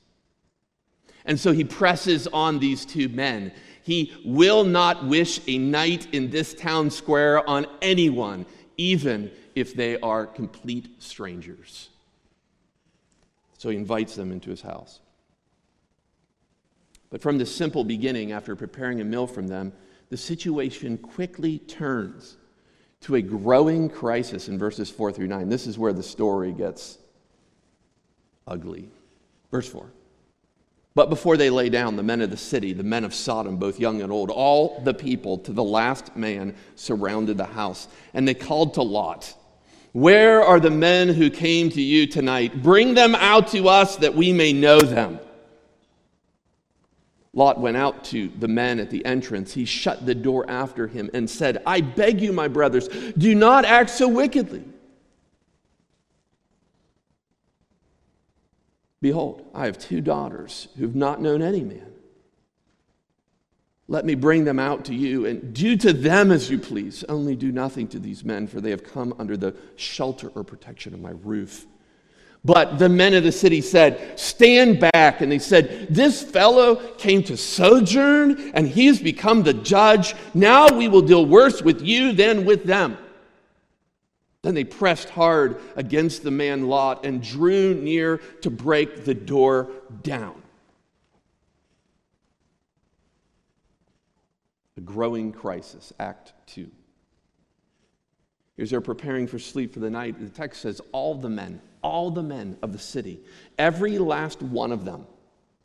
And 1.26 1.38
so 1.38 1.52
he 1.52 1.64
presses 1.64 2.26
on 2.26 2.58
these 2.58 2.86
two 2.86 3.08
men. 3.10 3.52
He 3.82 4.12
will 4.24 4.64
not 4.64 5.06
wish 5.06 5.40
a 5.46 5.58
night 5.58 6.08
in 6.12 6.30
this 6.30 6.54
town 6.54 6.90
square 6.90 7.48
on 7.48 7.66
anyone, 7.80 8.46
even 8.76 9.30
if 9.54 9.74
they 9.74 9.98
are 10.00 10.26
complete 10.26 11.02
strangers. 11.02 11.88
So 13.58 13.68
he 13.68 13.76
invites 13.76 14.14
them 14.14 14.32
into 14.32 14.50
his 14.50 14.62
house. 14.62 15.00
But 17.10 17.20
from 17.20 17.38
the 17.38 17.46
simple 17.46 17.84
beginning, 17.84 18.32
after 18.32 18.54
preparing 18.54 19.00
a 19.00 19.04
meal 19.04 19.26
from 19.26 19.48
them, 19.48 19.72
the 20.10 20.16
situation 20.16 20.96
quickly 20.98 21.58
turns 21.58 22.36
to 23.02 23.16
a 23.16 23.22
growing 23.22 23.88
crisis 23.88 24.48
in 24.48 24.58
verses 24.58 24.90
4 24.90 25.12
through 25.12 25.26
9. 25.26 25.48
This 25.48 25.66
is 25.66 25.78
where 25.78 25.92
the 25.92 26.02
story 26.02 26.52
gets 26.52 26.98
ugly. 28.46 28.90
Verse 29.50 29.68
4. 29.68 29.90
But 30.94 31.08
before 31.08 31.36
they 31.36 31.50
lay 31.50 31.68
down, 31.68 31.96
the 31.96 32.02
men 32.02 32.20
of 32.20 32.30
the 32.30 32.36
city, 32.36 32.72
the 32.72 32.82
men 32.82 33.04
of 33.04 33.14
Sodom, 33.14 33.56
both 33.56 33.78
young 33.78 34.02
and 34.02 34.10
old, 34.10 34.30
all 34.30 34.80
the 34.82 34.94
people 34.94 35.38
to 35.38 35.52
the 35.52 35.62
last 35.62 36.16
man 36.16 36.54
surrounded 36.74 37.38
the 37.38 37.44
house. 37.44 37.86
And 38.12 38.26
they 38.26 38.34
called 38.34 38.74
to 38.74 38.82
Lot, 38.82 39.32
Where 39.92 40.42
are 40.42 40.58
the 40.58 40.70
men 40.70 41.08
who 41.08 41.30
came 41.30 41.70
to 41.70 41.80
you 41.80 42.06
tonight? 42.06 42.62
Bring 42.62 42.94
them 42.94 43.14
out 43.14 43.48
to 43.48 43.68
us 43.68 43.96
that 43.96 44.14
we 44.14 44.32
may 44.32 44.52
know 44.52 44.80
them. 44.80 45.20
Lot 47.32 47.60
went 47.60 47.76
out 47.76 48.02
to 48.06 48.28
the 48.40 48.48
men 48.48 48.80
at 48.80 48.90
the 48.90 49.04
entrance. 49.04 49.54
He 49.54 49.64
shut 49.64 50.04
the 50.04 50.16
door 50.16 50.50
after 50.50 50.88
him 50.88 51.08
and 51.14 51.30
said, 51.30 51.62
I 51.64 51.80
beg 51.80 52.20
you, 52.20 52.32
my 52.32 52.48
brothers, 52.48 52.88
do 53.16 53.36
not 53.36 53.64
act 53.64 53.90
so 53.90 54.08
wickedly. 54.08 54.64
Behold, 59.00 59.48
I 59.54 59.66
have 59.66 59.78
two 59.78 60.00
daughters 60.00 60.68
who've 60.76 60.94
not 60.94 61.22
known 61.22 61.42
any 61.42 61.62
man. 61.62 61.86
Let 63.88 64.04
me 64.04 64.14
bring 64.14 64.44
them 64.44 64.60
out 64.60 64.84
to 64.84 64.94
you 64.94 65.26
and 65.26 65.52
do 65.52 65.76
to 65.78 65.92
them 65.92 66.30
as 66.30 66.48
you 66.48 66.58
please. 66.58 67.02
Only 67.08 67.34
do 67.34 67.50
nothing 67.50 67.88
to 67.88 67.98
these 67.98 68.24
men, 68.24 68.46
for 68.46 68.60
they 68.60 68.70
have 68.70 68.84
come 68.84 69.14
under 69.18 69.36
the 69.36 69.56
shelter 69.74 70.28
or 70.28 70.44
protection 70.44 70.94
of 70.94 71.00
my 71.00 71.10
roof. 71.10 71.66
But 72.44 72.78
the 72.78 72.88
men 72.88 73.14
of 73.14 73.24
the 73.24 73.32
city 73.32 73.60
said, 73.60 74.18
Stand 74.18 74.80
back. 74.92 75.20
And 75.20 75.32
they 75.32 75.38
said, 75.38 75.88
This 75.90 76.22
fellow 76.22 76.76
came 76.94 77.22
to 77.24 77.36
sojourn, 77.36 78.52
and 78.54 78.68
he's 78.68 79.00
become 79.00 79.42
the 79.42 79.54
judge. 79.54 80.14
Now 80.34 80.68
we 80.68 80.88
will 80.88 81.02
deal 81.02 81.26
worse 81.26 81.60
with 81.60 81.82
you 81.82 82.12
than 82.12 82.44
with 82.44 82.64
them. 82.64 82.96
Then 84.42 84.54
they 84.54 84.64
pressed 84.64 85.10
hard 85.10 85.60
against 85.76 86.22
the 86.22 86.30
man 86.30 86.66
Lot 86.66 87.04
and 87.04 87.22
drew 87.22 87.74
near 87.74 88.18
to 88.40 88.50
break 88.50 89.04
the 89.04 89.14
door 89.14 89.70
down. 90.02 90.40
A 94.76 94.80
growing 94.80 95.32
crisis, 95.32 95.92
Act 95.98 96.32
2. 96.46 96.70
As 98.58 98.70
they're 98.70 98.80
preparing 98.80 99.26
for 99.26 99.38
sleep 99.38 99.74
for 99.74 99.80
the 99.80 99.90
night, 99.90 100.18
the 100.18 100.28
text 100.28 100.62
says, 100.62 100.80
All 100.92 101.14
the 101.14 101.28
men, 101.28 101.60
all 101.82 102.10
the 102.10 102.22
men 102.22 102.56
of 102.62 102.72
the 102.72 102.78
city, 102.78 103.20
every 103.58 103.98
last 103.98 104.42
one 104.42 104.72
of 104.72 104.84
them. 104.84 105.06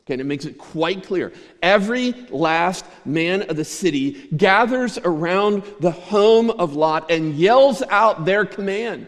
Okay, 0.05 0.13
and 0.13 0.21
it 0.21 0.25
makes 0.25 0.45
it 0.45 0.59
quite 0.59 1.03
clear. 1.03 1.33
Every 1.63 2.11
last 2.29 2.85
man 3.05 3.49
of 3.49 3.55
the 3.55 3.65
city 3.65 4.27
gathers 4.37 4.99
around 4.99 5.63
the 5.79 5.89
home 5.89 6.51
of 6.51 6.75
Lot 6.75 7.09
and 7.09 7.33
yells 7.33 7.81
out 7.89 8.23
their 8.23 8.45
command. 8.45 9.07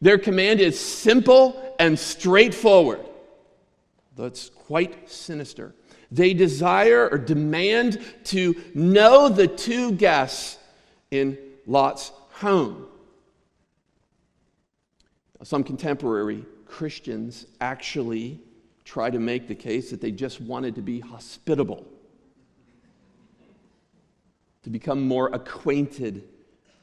Their 0.00 0.18
command 0.18 0.60
is 0.60 0.78
simple 0.78 1.76
and 1.78 1.96
straightforward, 1.96 3.00
though 4.16 4.26
it's 4.26 4.50
quite 4.50 5.08
sinister. 5.08 5.72
They 6.10 6.34
desire 6.34 7.08
or 7.08 7.18
demand 7.18 8.00
to 8.24 8.56
know 8.74 9.28
the 9.28 9.46
two 9.46 9.92
guests 9.92 10.58
in 11.12 11.38
Lot's 11.64 12.10
home. 12.30 12.86
Some 15.44 15.62
contemporary 15.62 16.44
Christians 16.66 17.46
actually 17.60 18.40
try 18.86 19.10
to 19.10 19.18
make 19.18 19.48
the 19.48 19.54
case 19.54 19.90
that 19.90 20.00
they 20.00 20.12
just 20.12 20.40
wanted 20.40 20.76
to 20.76 20.80
be 20.80 21.00
hospitable, 21.00 21.84
to 24.62 24.70
become 24.70 25.06
more 25.06 25.28
acquainted 25.34 26.22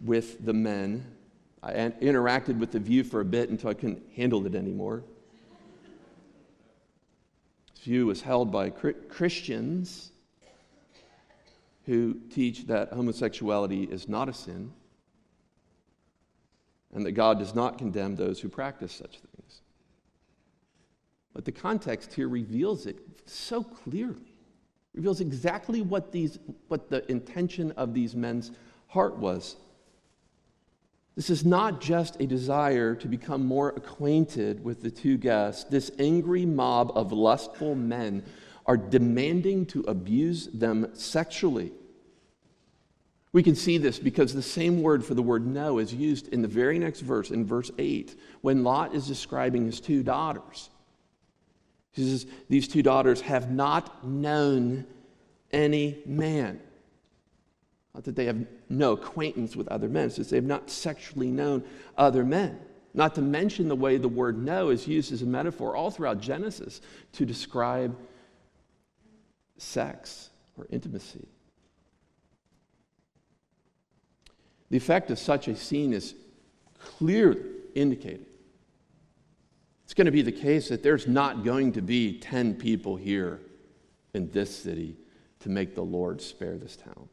with 0.01 0.45
the 0.45 0.53
men. 0.53 1.15
I 1.63 1.71
interacted 1.71 2.59
with 2.59 2.73
the 2.73 2.79
view 2.79 3.05
for 3.05 3.21
a 3.21 3.25
bit 3.25 3.49
until 3.49 3.69
I 3.69 3.73
couldn't 3.73 4.03
handle 4.15 4.45
it 4.45 4.53
anymore. 4.53 5.03
This 7.73 7.85
view 7.85 8.05
was 8.05 8.21
held 8.21 8.51
by 8.51 8.69
Christians 8.69 10.11
who 11.85 12.15
teach 12.29 12.67
that 12.67 12.91
homosexuality 12.91 13.83
is 13.83 14.09
not 14.09 14.27
a 14.27 14.33
sin 14.33 14.73
and 16.93 17.05
that 17.05 17.13
God 17.13 17.39
does 17.39 17.55
not 17.55 17.77
condemn 17.77 18.17
those 18.17 18.41
who 18.41 18.49
practice 18.49 18.91
such 18.91 19.19
things. 19.19 19.32
But 21.33 21.45
the 21.45 21.51
context 21.51 22.13
here 22.13 22.29
reveals 22.29 22.85
it 22.85 22.97
so 23.25 23.63
clearly, 23.63 24.33
reveals 24.93 25.19
exactly 25.19 25.81
what, 25.81 26.11
these, 26.11 26.39
what 26.67 26.89
the 26.89 27.09
intention 27.11 27.71
of 27.71 27.93
these 27.93 28.15
men's 28.15 28.51
heart 28.87 29.17
was. 29.17 29.55
This 31.15 31.29
is 31.29 31.45
not 31.45 31.79
just 31.79 32.19
a 32.19 32.25
desire 32.25 32.95
to 32.95 33.07
become 33.07 33.45
more 33.45 33.69
acquainted 33.69 34.63
with 34.63 34.81
the 34.81 34.89
two 34.89 35.17
guests. 35.17 35.63
This 35.65 35.91
angry 35.99 36.45
mob 36.45 36.91
of 36.95 37.11
lustful 37.11 37.75
men 37.75 38.23
are 38.65 38.77
demanding 38.77 39.65
to 39.67 39.81
abuse 39.81 40.47
them 40.47 40.89
sexually. 40.93 41.71
We 43.31 43.43
can 43.43 43.55
see 43.55 43.79
this 43.79 43.99
because 43.99 44.33
the 44.33 44.43
same 44.43 44.81
word 44.81 45.03
for 45.03 45.15
the 45.15 45.23
word 45.23 45.45
know 45.45 45.79
is 45.79 45.93
used 45.93 46.27
in 46.29 46.41
the 46.43 46.47
very 46.47 46.77
next 46.79 47.01
verse, 47.01 47.31
in 47.31 47.45
verse 47.45 47.71
8, 47.77 48.15
when 48.41 48.63
Lot 48.63 48.93
is 48.93 49.07
describing 49.07 49.65
his 49.65 49.79
two 49.79 50.03
daughters. 50.03 50.69
He 51.93 52.09
says, 52.09 52.25
These 52.49 52.67
two 52.67 52.83
daughters 52.83 53.21
have 53.21 53.51
not 53.51 54.05
known 54.05 54.85
any 55.51 55.99
man. 56.05 56.59
Not 57.93 58.03
that 58.05 58.15
they 58.15 58.25
have 58.25 58.45
no 58.69 58.93
acquaintance 58.93 59.55
with 59.55 59.67
other 59.67 59.87
men, 59.87 60.09
just 60.09 60.31
they 60.31 60.37
have 60.37 60.43
not 60.43 60.69
sexually 60.69 61.29
known 61.31 61.63
other 61.97 62.25
men. 62.25 62.59
Not 62.95 63.15
to 63.15 63.21
mention 63.21 63.67
the 63.67 63.75
way 63.75 63.97
the 63.97 64.07
word 64.07 64.43
know 64.43 64.69
is 64.69 64.87
used 64.87 65.11
as 65.11 65.21
a 65.21 65.25
metaphor 65.25 65.75
all 65.75 65.91
throughout 65.91 66.19
Genesis 66.19 66.81
to 67.13 67.25
describe 67.25 67.95
sex 69.57 70.29
or 70.57 70.67
intimacy. 70.69 71.27
The 74.69 74.77
effect 74.77 75.11
of 75.11 75.19
such 75.19 75.47
a 75.47 75.55
scene 75.55 75.93
is 75.93 76.15
clearly 76.79 77.41
indicated. 77.75 78.25
It's 79.93 79.97
going 79.99 80.05
to 80.05 80.11
be 80.11 80.23
the 80.23 80.31
case 80.31 80.69
that 80.69 80.81
there's 80.81 81.05
not 81.05 81.43
going 81.43 81.73
to 81.73 81.81
be 81.83 82.17
10 82.17 82.55
people 82.55 82.95
here 82.95 83.41
in 84.15 84.31
this 84.31 84.57
city 84.57 84.97
to 85.41 85.49
make 85.49 85.75
the 85.75 85.83
Lord 85.83 86.19
spare 86.19 86.57
this 86.57 86.75
town. 86.75 87.09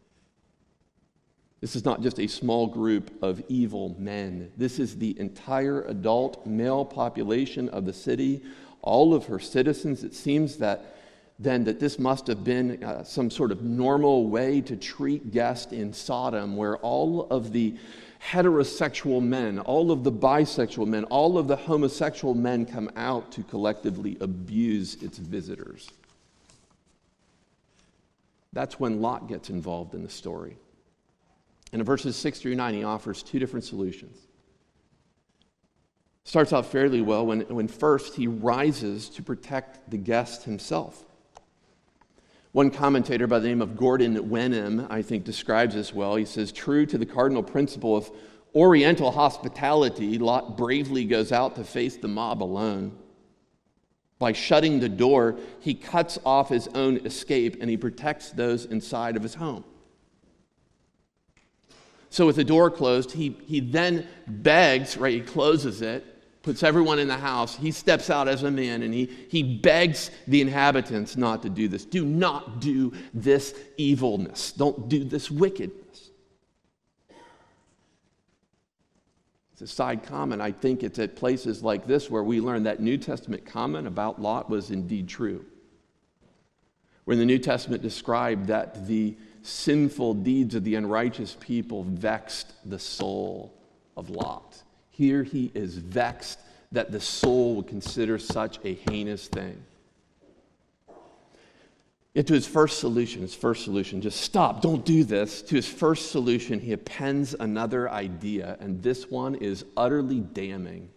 This 1.60 1.76
is 1.76 1.84
not 1.84 2.00
just 2.00 2.18
a 2.18 2.26
small 2.26 2.66
group 2.66 3.10
of 3.22 3.42
evil 3.48 3.94
men. 3.98 4.50
This 4.56 4.78
is 4.78 4.96
the 4.96 5.14
entire 5.20 5.82
adult 5.82 6.46
male 6.46 6.86
population 6.86 7.68
of 7.68 7.84
the 7.84 7.92
city, 7.92 8.40
all 8.80 9.12
of 9.12 9.26
her 9.26 9.38
citizens. 9.38 10.02
It 10.02 10.14
seems 10.14 10.56
that 10.56 10.96
then 11.38 11.64
that 11.64 11.80
this 11.80 11.98
must 11.98 12.28
have 12.28 12.44
been 12.44 12.82
uh, 12.82 13.04
some 13.04 13.30
sort 13.30 13.52
of 13.52 13.62
normal 13.62 14.30
way 14.30 14.62
to 14.62 14.74
treat 14.74 15.32
guests 15.32 15.70
in 15.70 15.92
Sodom, 15.92 16.56
where 16.56 16.78
all 16.78 17.26
of 17.30 17.52
the 17.52 17.76
heterosexual 18.22 19.22
men, 19.22 19.58
all 19.58 19.90
of 19.90 20.04
the 20.04 20.12
bisexual 20.12 20.86
men, 20.86 21.04
all 21.04 21.38
of 21.38 21.48
the 21.48 21.56
homosexual 21.56 22.34
men 22.34 22.66
come 22.66 22.90
out 22.96 23.32
to 23.32 23.42
collectively 23.42 24.16
abuse 24.20 25.02
its 25.02 25.18
visitors. 25.18 25.88
That's 28.52 28.78
when 28.80 29.00
Lot 29.00 29.28
gets 29.28 29.48
involved 29.48 29.94
in 29.94 30.02
the 30.02 30.10
story. 30.10 30.56
And 31.72 31.80
in 31.80 31.86
verses 31.86 32.16
6 32.16 32.40
through 32.40 32.56
9, 32.56 32.74
he 32.74 32.84
offers 32.84 33.22
two 33.22 33.38
different 33.38 33.64
solutions. 33.64 34.18
Starts 36.24 36.52
out 36.52 36.66
fairly 36.66 37.00
well 37.00 37.24
when, 37.24 37.40
when 37.42 37.68
first 37.68 38.16
he 38.16 38.26
rises 38.26 39.08
to 39.10 39.22
protect 39.22 39.90
the 39.90 39.96
guest 39.96 40.44
himself. 40.44 41.04
One 42.52 42.70
commentator 42.70 43.28
by 43.28 43.38
the 43.38 43.48
name 43.48 43.62
of 43.62 43.76
Gordon 43.76 44.28
Wenham, 44.28 44.86
I 44.90 45.02
think, 45.02 45.24
describes 45.24 45.74
this 45.74 45.94
well. 45.94 46.16
He 46.16 46.24
says, 46.24 46.50
True 46.50 46.84
to 46.86 46.98
the 46.98 47.06
cardinal 47.06 47.44
principle 47.44 47.96
of 47.96 48.10
Oriental 48.54 49.12
hospitality, 49.12 50.18
Lot 50.18 50.56
bravely 50.56 51.04
goes 51.04 51.30
out 51.30 51.54
to 51.54 51.64
face 51.64 51.96
the 51.96 52.08
mob 52.08 52.42
alone. 52.42 52.98
By 54.18 54.32
shutting 54.32 54.80
the 54.80 54.88
door, 54.88 55.36
he 55.60 55.74
cuts 55.74 56.18
off 56.26 56.48
his 56.48 56.68
own 56.74 56.96
escape 57.06 57.58
and 57.60 57.70
he 57.70 57.76
protects 57.76 58.30
those 58.30 58.64
inside 58.64 59.16
of 59.16 59.22
his 59.22 59.34
home. 59.34 59.64
So, 62.10 62.26
with 62.26 62.34
the 62.34 62.44
door 62.44 62.72
closed, 62.72 63.12
he, 63.12 63.36
he 63.46 63.60
then 63.60 64.08
begs, 64.26 64.96
right? 64.96 65.14
He 65.14 65.20
closes 65.20 65.80
it, 65.80 66.04
puts 66.42 66.62
everyone 66.62 66.98
in 66.98 67.08
the 67.08 67.16
house. 67.16 67.56
He 67.56 67.70
steps 67.70 68.08
out 68.08 68.26
as 68.26 68.42
a 68.42 68.50
man 68.50 68.82
and 68.82 68.94
he, 68.94 69.10
he 69.28 69.42
begs 69.42 70.10
the 70.26 70.40
inhabitants 70.40 71.16
not 71.16 71.42
to 71.42 71.50
do 71.50 71.68
this. 71.68 71.84
Do 71.84 72.04
not 72.04 72.60
do 72.60 72.92
this 73.12 73.54
evilness. 73.76 74.52
Don't 74.52 74.88
do 74.88 75.04
this 75.04 75.30
wickedness. 75.30 76.10
It's 79.52 79.72
a 79.72 79.74
side 79.74 80.04
comment. 80.04 80.40
I 80.40 80.52
think 80.52 80.82
it's 80.82 80.98
at 80.98 81.16
places 81.16 81.62
like 81.62 81.86
this 81.86 82.10
where 82.10 82.24
we 82.24 82.40
learn 82.40 82.62
that 82.62 82.80
New 82.80 82.96
Testament 82.96 83.44
comment 83.44 83.86
about 83.86 84.20
Lot 84.20 84.48
was 84.48 84.70
indeed 84.70 85.08
true. 85.08 85.44
When 87.04 87.18
the 87.18 87.26
New 87.26 87.38
Testament 87.38 87.82
described 87.82 88.46
that 88.46 88.86
the 88.86 89.16
sinful 89.42 90.14
deeds 90.14 90.54
of 90.54 90.64
the 90.64 90.76
unrighteous 90.76 91.36
people 91.40 91.84
vexed 91.84 92.52
the 92.64 92.78
soul 92.78 93.52
of 93.96 94.08
Lot. 94.08 94.62
Here 95.00 95.22
he 95.22 95.50
is 95.54 95.78
vexed 95.78 96.40
that 96.72 96.92
the 96.92 97.00
soul 97.00 97.56
would 97.56 97.68
consider 97.68 98.18
such 98.18 98.58
a 98.64 98.74
heinous 98.90 99.28
thing. 99.28 99.64
Yet 102.12 102.26
to 102.26 102.34
his 102.34 102.46
first 102.46 102.80
solution, 102.80 103.22
his 103.22 103.34
first 103.34 103.64
solution, 103.64 104.02
just 104.02 104.20
stop, 104.20 104.60
don't 104.60 104.84
do 104.84 105.02
this. 105.02 105.40
To 105.40 105.54
his 105.54 105.66
first 105.66 106.10
solution, 106.10 106.60
he 106.60 106.74
appends 106.74 107.32
another 107.32 107.88
idea, 107.88 108.58
and 108.60 108.82
this 108.82 109.10
one 109.10 109.36
is 109.36 109.64
utterly 109.74 110.20
damning. 110.20 110.90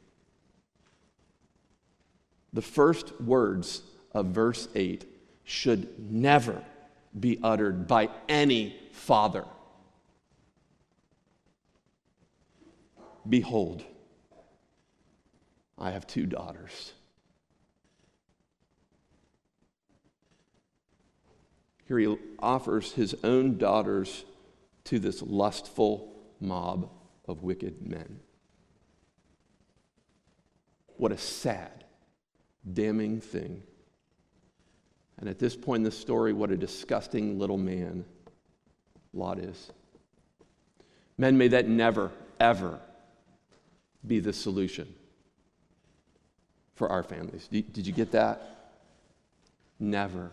The 2.51 2.61
first 2.61 3.21
words 3.21 3.83
of 4.11 4.25
verse 4.25 4.67
8 4.75 5.05
should 5.45 6.11
never 6.11 6.61
be 7.17 7.39
uttered 7.41 7.87
by 7.87 8.09
any 8.27 8.75
father. 8.91 9.45
Behold, 13.29 13.85
I 15.77 15.91
have 15.91 16.07
two 16.07 16.25
daughters. 16.25 16.93
Here 21.87 21.99
he 21.99 22.17
offers 22.39 22.93
his 22.93 23.15
own 23.23 23.57
daughters 23.57 24.23
to 24.85 24.99
this 24.99 25.21
lustful 25.21 26.13
mob 26.39 26.89
of 27.27 27.43
wicked 27.43 27.85
men. 27.85 28.19
What 30.97 31.11
a 31.11 31.17
sad, 31.17 31.83
damning 32.71 33.19
thing 33.19 33.63
and 35.23 35.29
at 35.29 35.39
this 35.39 35.55
point 35.55 35.79
in 35.79 35.83
the 35.83 35.91
story, 35.91 36.33
what 36.33 36.51
a 36.51 36.57
disgusting 36.57 37.39
little 37.39 37.57
man 37.57 38.03
Lot 39.13 39.39
is. 39.39 39.71
Men, 41.17 41.37
may 41.37 41.47
that 41.49 41.67
never, 41.67 42.11
ever 42.39 42.79
be 44.05 44.19
the 44.19 44.33
solution 44.33 44.93
for 46.83 46.91
our 46.91 47.03
families. 47.03 47.47
Did 47.47 47.87
you 47.87 47.93
get 47.93 48.11
that? 48.11 48.73
Never. 49.79 50.31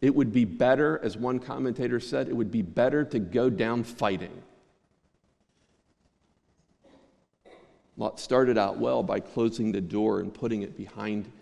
It 0.00 0.14
would 0.14 0.32
be 0.32 0.44
better, 0.44 1.00
as 1.02 1.16
one 1.16 1.40
commentator 1.40 1.98
said, 1.98 2.28
it 2.28 2.36
would 2.36 2.52
be 2.52 2.62
better 2.62 3.04
to 3.06 3.18
go 3.18 3.50
down 3.50 3.82
fighting. 3.82 4.30
Lot 7.96 8.20
started 8.20 8.56
out 8.56 8.78
well 8.78 9.02
by 9.02 9.18
closing 9.18 9.72
the 9.72 9.80
door 9.80 10.20
and 10.20 10.32
putting 10.32 10.62
it 10.62 10.76
behind 10.76 11.32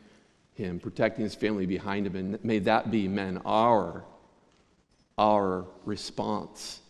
him, 0.55 0.81
protecting 0.81 1.25
his 1.25 1.35
family 1.35 1.67
behind 1.67 2.07
him. 2.07 2.17
And 2.17 2.43
may 2.43 2.61
that 2.61 2.91
be, 2.91 3.09
men, 3.09 3.43
our, 3.45 4.05
our 5.19 5.67
response 5.85 6.81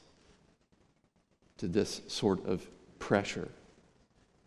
to 1.56 1.66
this 1.66 2.00
sort 2.06 2.46
of 2.46 2.64
pressure. 3.00 3.48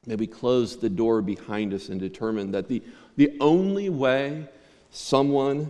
May 0.07 0.15
we 0.15 0.25
close 0.25 0.77
the 0.77 0.89
door 0.89 1.21
behind 1.21 1.73
us 1.73 1.89
and 1.89 1.99
determine 1.99 2.51
that 2.51 2.69
the, 2.69 2.81
the 3.17 3.35
only 3.41 3.89
way 3.89 4.47
someone 4.89 5.69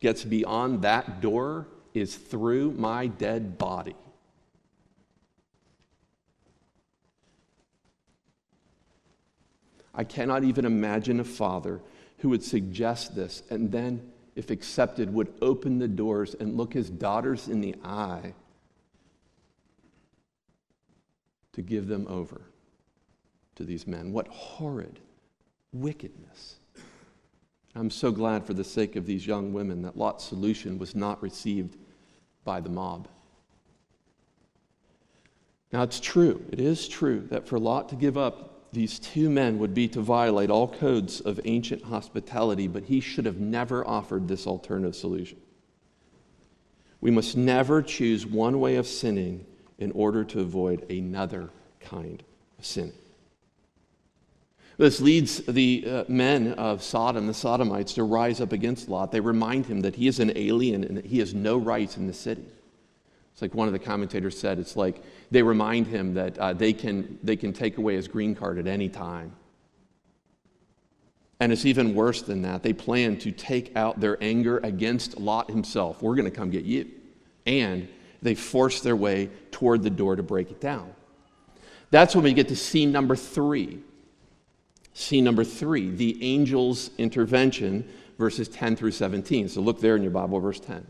gets 0.00 0.24
beyond 0.24 0.82
that 0.82 1.20
door 1.20 1.68
is 1.94 2.16
through 2.16 2.72
my 2.72 3.06
dead 3.06 3.56
body. 3.56 3.94
I 9.94 10.02
cannot 10.02 10.42
even 10.42 10.64
imagine 10.64 11.20
a 11.20 11.24
father 11.24 11.80
who 12.18 12.30
would 12.30 12.42
suggest 12.42 13.14
this 13.14 13.44
and 13.48 13.70
then, 13.70 14.10
if 14.34 14.50
accepted, 14.50 15.12
would 15.14 15.32
open 15.40 15.78
the 15.78 15.88
doors 15.88 16.34
and 16.34 16.56
look 16.56 16.74
his 16.74 16.90
daughters 16.90 17.46
in 17.46 17.60
the 17.60 17.76
eye 17.84 18.34
to 21.52 21.62
give 21.62 21.86
them 21.86 22.06
over 22.08 22.40
to 23.58 23.64
these 23.64 23.86
men. 23.86 24.12
What 24.12 24.28
horrid 24.28 24.98
wickedness. 25.72 26.56
I'm 27.74 27.90
so 27.90 28.10
glad 28.10 28.44
for 28.44 28.54
the 28.54 28.64
sake 28.64 28.96
of 28.96 29.06
these 29.06 29.26
young 29.26 29.52
women 29.52 29.82
that 29.82 29.96
Lot's 29.96 30.24
solution 30.24 30.78
was 30.78 30.94
not 30.94 31.22
received 31.22 31.76
by 32.44 32.60
the 32.60 32.70
mob. 32.70 33.06
Now, 35.72 35.82
it's 35.82 36.00
true, 36.00 36.42
it 36.50 36.60
is 36.60 36.88
true 36.88 37.26
that 37.30 37.46
for 37.46 37.58
Lot 37.58 37.90
to 37.90 37.94
give 37.94 38.16
up 38.16 38.72
these 38.72 38.98
two 38.98 39.28
men 39.28 39.58
would 39.58 39.74
be 39.74 39.86
to 39.88 40.00
violate 40.00 40.50
all 40.50 40.68
codes 40.68 41.20
of 41.20 41.40
ancient 41.44 41.84
hospitality, 41.84 42.68
but 42.68 42.84
he 42.84 43.00
should 43.00 43.26
have 43.26 43.38
never 43.38 43.86
offered 43.86 44.28
this 44.28 44.46
alternative 44.46 44.96
solution. 44.96 45.38
We 47.00 47.10
must 47.10 47.36
never 47.36 47.82
choose 47.82 48.26
one 48.26 48.60
way 48.60 48.76
of 48.76 48.86
sinning 48.86 49.46
in 49.78 49.92
order 49.92 50.24
to 50.24 50.40
avoid 50.40 50.90
another 50.90 51.50
kind 51.80 52.22
of 52.58 52.64
sin. 52.64 52.92
This 54.78 55.00
leads 55.00 55.38
the 55.38 55.84
uh, 55.86 56.04
men 56.06 56.52
of 56.52 56.84
Sodom, 56.84 57.26
the 57.26 57.34
Sodomites, 57.34 57.94
to 57.94 58.04
rise 58.04 58.40
up 58.40 58.52
against 58.52 58.88
Lot. 58.88 59.10
They 59.10 59.18
remind 59.20 59.66
him 59.66 59.80
that 59.80 59.96
he 59.96 60.06
is 60.06 60.20
an 60.20 60.32
alien 60.36 60.84
and 60.84 60.96
that 60.96 61.04
he 61.04 61.18
has 61.18 61.34
no 61.34 61.56
rights 61.56 61.96
in 61.96 62.06
the 62.06 62.12
city. 62.12 62.44
It's 63.32 63.42
like 63.42 63.54
one 63.54 63.66
of 63.66 63.72
the 63.72 63.80
commentators 63.80 64.38
said, 64.38 64.60
it's 64.60 64.76
like 64.76 65.02
they 65.32 65.42
remind 65.42 65.88
him 65.88 66.14
that 66.14 66.38
uh, 66.38 66.52
they, 66.52 66.72
can, 66.72 67.18
they 67.24 67.34
can 67.34 67.52
take 67.52 67.78
away 67.78 67.96
his 67.96 68.06
green 68.06 68.36
card 68.36 68.56
at 68.58 68.68
any 68.68 68.88
time. 68.88 69.32
And 71.40 71.52
it's 71.52 71.64
even 71.64 71.94
worse 71.94 72.22
than 72.22 72.42
that. 72.42 72.62
They 72.62 72.72
plan 72.72 73.16
to 73.18 73.32
take 73.32 73.76
out 73.76 73.98
their 73.98 74.16
anger 74.22 74.58
against 74.58 75.18
Lot 75.18 75.50
himself. 75.50 76.02
We're 76.02 76.14
going 76.14 76.30
to 76.30 76.36
come 76.36 76.50
get 76.50 76.64
you. 76.64 76.88
And 77.46 77.88
they 78.22 78.36
force 78.36 78.80
their 78.80 78.96
way 78.96 79.30
toward 79.50 79.82
the 79.82 79.90
door 79.90 80.14
to 80.14 80.22
break 80.22 80.52
it 80.52 80.60
down. 80.60 80.92
That's 81.90 82.14
when 82.14 82.24
we 82.24 82.32
get 82.32 82.48
to 82.48 82.56
scene 82.56 82.92
number 82.92 83.16
three. 83.16 83.82
Scene 84.98 85.22
number 85.22 85.44
three, 85.44 85.90
the 85.90 86.34
angel's 86.34 86.90
intervention, 86.98 87.88
verses 88.18 88.48
10 88.48 88.74
through 88.74 88.90
17. 88.90 89.48
So 89.48 89.60
look 89.60 89.80
there 89.80 89.94
in 89.94 90.02
your 90.02 90.10
Bible, 90.10 90.40
verse 90.40 90.58
10. 90.58 90.84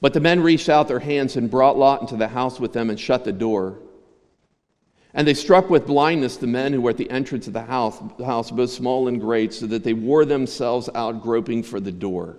But 0.00 0.12
the 0.12 0.20
men 0.20 0.40
reached 0.40 0.68
out 0.68 0.86
their 0.86 1.00
hands 1.00 1.36
and 1.36 1.50
brought 1.50 1.76
Lot 1.76 2.02
into 2.02 2.16
the 2.16 2.28
house 2.28 2.60
with 2.60 2.72
them 2.72 2.88
and 2.88 3.00
shut 3.00 3.24
the 3.24 3.32
door. 3.32 3.78
And 5.12 5.26
they 5.26 5.34
struck 5.34 5.68
with 5.68 5.88
blindness 5.88 6.36
the 6.36 6.46
men 6.46 6.72
who 6.72 6.82
were 6.82 6.90
at 6.90 6.98
the 6.98 7.10
entrance 7.10 7.48
of 7.48 7.52
the 7.52 7.62
house, 7.64 8.00
the 8.16 8.24
house, 8.24 8.52
both 8.52 8.70
small 8.70 9.08
and 9.08 9.20
great, 9.20 9.52
so 9.52 9.66
that 9.66 9.82
they 9.82 9.92
wore 9.92 10.24
themselves 10.24 10.88
out 10.94 11.22
groping 11.22 11.64
for 11.64 11.80
the 11.80 11.90
door. 11.90 12.36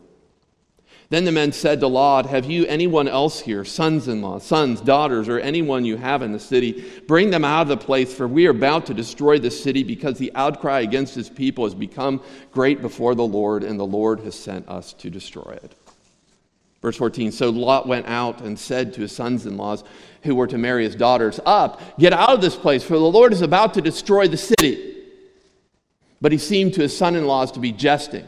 Then 1.09 1.23
the 1.23 1.31
men 1.31 1.53
said 1.53 1.79
to 1.79 1.87
Lot, 1.87 2.25
Have 2.25 2.45
you 2.45 2.65
anyone 2.65 3.07
else 3.07 3.39
here, 3.39 3.63
sons 3.63 4.09
in 4.09 4.21
law, 4.21 4.39
sons, 4.39 4.81
daughters, 4.81 5.29
or 5.29 5.39
anyone 5.39 5.85
you 5.85 5.95
have 5.95 6.21
in 6.21 6.33
the 6.33 6.39
city? 6.39 6.83
Bring 7.07 7.29
them 7.29 7.45
out 7.45 7.61
of 7.61 7.67
the 7.69 7.77
place, 7.77 8.13
for 8.13 8.27
we 8.27 8.45
are 8.45 8.51
about 8.51 8.85
to 8.87 8.93
destroy 8.93 9.39
the 9.39 9.51
city 9.51 9.83
because 9.83 10.17
the 10.17 10.33
outcry 10.35 10.81
against 10.81 11.15
his 11.15 11.29
people 11.29 11.63
has 11.63 11.73
become 11.73 12.21
great 12.51 12.81
before 12.81 13.15
the 13.15 13.25
Lord, 13.25 13.63
and 13.63 13.79
the 13.79 13.85
Lord 13.85 14.19
has 14.21 14.35
sent 14.35 14.67
us 14.67 14.91
to 14.93 15.09
destroy 15.09 15.57
it. 15.63 15.75
Verse 16.81 16.97
14 16.97 17.31
So 17.31 17.51
Lot 17.51 17.87
went 17.87 18.07
out 18.07 18.41
and 18.41 18.59
said 18.59 18.93
to 18.93 19.01
his 19.01 19.13
sons 19.13 19.45
in 19.45 19.55
laws 19.55 19.85
who 20.23 20.35
were 20.35 20.47
to 20.47 20.57
marry 20.57 20.83
his 20.83 20.95
daughters, 20.95 21.39
Up, 21.45 21.81
get 21.97 22.11
out 22.11 22.31
of 22.31 22.41
this 22.41 22.57
place, 22.57 22.83
for 22.83 22.93
the 22.95 22.99
Lord 22.99 23.31
is 23.31 23.41
about 23.41 23.75
to 23.75 23.81
destroy 23.81 24.27
the 24.27 24.35
city. 24.35 25.05
But 26.19 26.33
he 26.33 26.37
seemed 26.37 26.73
to 26.73 26.81
his 26.81 26.97
son 26.97 27.15
in 27.15 27.27
laws 27.27 27.53
to 27.53 27.61
be 27.61 27.71
jesting. 27.71 28.27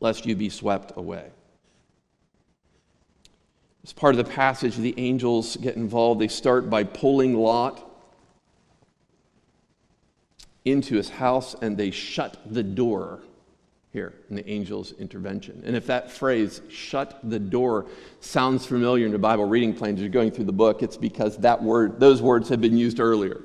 lest 0.00 0.26
you 0.26 0.36
be 0.36 0.48
swept 0.48 0.92
away. 0.96 1.30
As 3.84 3.92
part 3.92 4.16
of 4.16 4.24
the 4.24 4.32
passage, 4.32 4.76
the 4.76 4.94
angels 4.96 5.56
get 5.56 5.76
involved. 5.76 6.20
They 6.20 6.28
start 6.28 6.68
by 6.68 6.84
pulling 6.84 7.34
Lot 7.34 7.82
into 10.64 10.96
his 10.96 11.08
house 11.08 11.54
and 11.62 11.76
they 11.76 11.92
shut 11.92 12.36
the 12.46 12.64
door 12.64 13.20
here 13.92 14.12
in 14.28 14.36
the 14.36 14.46
angel's 14.46 14.92
intervention. 14.92 15.62
And 15.64 15.76
if 15.76 15.86
that 15.86 16.10
phrase, 16.10 16.60
shut 16.68 17.18
the 17.22 17.38
door, 17.38 17.86
sounds 18.20 18.66
familiar 18.66 19.06
in 19.06 19.12
your 19.12 19.20
Bible 19.20 19.46
reading 19.46 19.72
plans 19.72 20.00
you're 20.00 20.10
going 20.10 20.32
through 20.32 20.44
the 20.44 20.52
book, 20.52 20.82
it's 20.82 20.96
because 20.96 21.38
that 21.38 21.62
word, 21.62 21.98
those 22.00 22.20
words 22.20 22.48
have 22.48 22.60
been 22.60 22.76
used 22.76 23.00
earlier. 23.00 23.40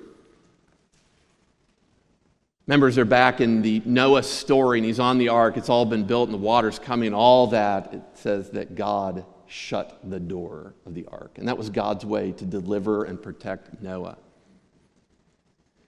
Members 2.71 2.97
are 2.97 3.03
back 3.03 3.41
in 3.41 3.61
the 3.61 3.81
Noah 3.83 4.23
story, 4.23 4.79
and 4.79 4.85
he's 4.85 4.97
on 4.97 5.17
the 5.17 5.27
ark. 5.27 5.57
It's 5.57 5.67
all 5.67 5.83
been 5.83 6.05
built, 6.05 6.29
and 6.29 6.33
the 6.33 6.41
water's 6.41 6.79
coming. 6.79 7.13
All 7.13 7.47
that, 7.47 7.93
it 7.93 8.01
says 8.13 8.49
that 8.51 8.75
God 8.75 9.25
shut 9.45 9.99
the 10.05 10.21
door 10.21 10.73
of 10.85 10.93
the 10.93 11.05
ark. 11.11 11.31
And 11.35 11.49
that 11.49 11.57
was 11.57 11.69
God's 11.69 12.05
way 12.05 12.31
to 12.31 12.45
deliver 12.45 13.03
and 13.03 13.21
protect 13.21 13.81
Noah 13.81 14.15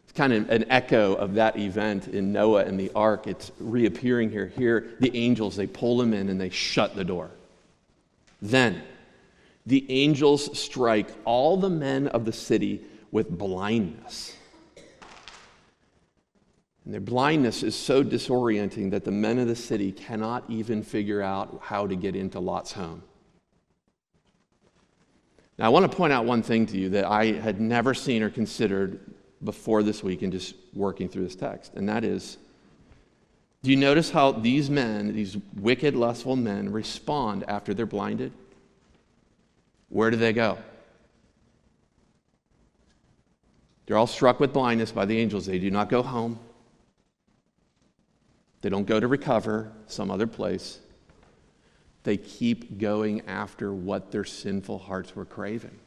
It's 0.04 0.12
kind 0.12 0.34
of 0.34 0.50
an 0.50 0.66
echo 0.70 1.14
of 1.14 1.36
that 1.36 1.58
event 1.58 2.10
in 2.10 2.34
Noah 2.34 2.66
and 2.66 2.78
the 2.78 2.92
ark. 2.94 3.28
It's 3.28 3.54
reappearing 3.60 4.30
here. 4.30 4.48
Here, 4.48 4.90
the 5.00 5.16
angels, 5.18 5.56
they 5.56 5.68
pull 5.68 6.02
him 6.02 6.14
in 6.14 6.28
and 6.28 6.42
they 6.42 6.50
shut 6.50 6.98
the 6.98 7.06
door. 7.06 7.32
Then, 8.42 8.84
the 9.66 9.90
angels 9.90 10.60
strike 10.60 11.14
all 11.24 11.56
the 11.56 11.70
men 11.70 12.10
of 12.10 12.26
the 12.26 12.34
city 12.34 12.82
with 13.10 13.30
blindness. 13.30 14.36
And 16.86 16.94
their 16.94 17.02
blindness 17.02 17.64
is 17.64 17.76
so 17.76 18.04
disorienting 18.04 18.92
that 18.92 19.06
the 19.06 19.12
men 19.12 19.40
of 19.40 19.48
the 19.48 19.56
city 19.56 19.92
cannot 19.92 20.44
even 20.50 20.84
figure 20.84 21.22
out 21.22 21.60
how 21.62 21.88
to 21.88 21.96
get 21.96 22.16
into 22.16 22.40
Lot's 22.40 22.74
home. 22.74 23.04
Now, 25.58 25.68
I 25.68 25.70
want 25.70 25.90
to 25.90 25.96
point 25.96 26.12
out 26.12 26.26
one 26.26 26.42
thing 26.42 26.66
to 26.68 26.78
you 26.78 26.90
that 26.90 27.06
I 27.06 27.28
had 27.34 27.62
never 27.62 27.94
seen 27.94 28.24
or 28.24 28.30
considered 28.30 29.00
before 29.44 29.84
this 29.84 30.04
week 30.04 30.24
and 30.24 30.32
just 30.32 30.56
working 30.74 31.08
through 31.08 31.24
this 31.24 31.36
text, 31.36 31.76
and 31.76 31.88
that 31.90 32.04
is 32.04 32.38
do 33.64 33.72
you 33.72 33.78
notice 33.78 34.10
how 34.10 34.34
these 34.34 34.70
men, 34.70 35.14
these 35.14 35.38
wicked, 35.56 35.96
lustful 35.96 36.36
men, 36.36 36.70
respond 36.70 37.46
after 37.48 37.74
they're 37.74 37.86
blinded? 37.86 38.34
Where 39.88 40.12
do 40.12 40.18
they 40.18 40.34
go? 40.34 40.58
They're 43.86 43.96
all 43.96 44.08
struck 44.08 44.42
with 44.42 44.52
blindness 44.52 44.92
by 44.92 45.06
the 45.06 45.18
angels. 45.18 45.46
They 45.46 45.60
do 45.60 45.72
not 45.72 45.88
go 45.88 46.04
home. 46.04 46.40
They 48.64 48.70
don't 48.70 48.88
go 48.88 49.00
to 49.00 49.08
recover 49.08 49.72
some 49.86 50.10
other 50.10 50.26
place. 50.26 50.80
They 52.02 52.18
keep 52.18 52.80
going 52.80 53.22
after 53.28 53.72
what 53.72 54.12
their 54.12 54.26
sinful 54.26 54.80
hearts 54.80 55.16
were 55.16 55.26
craving 55.26 55.80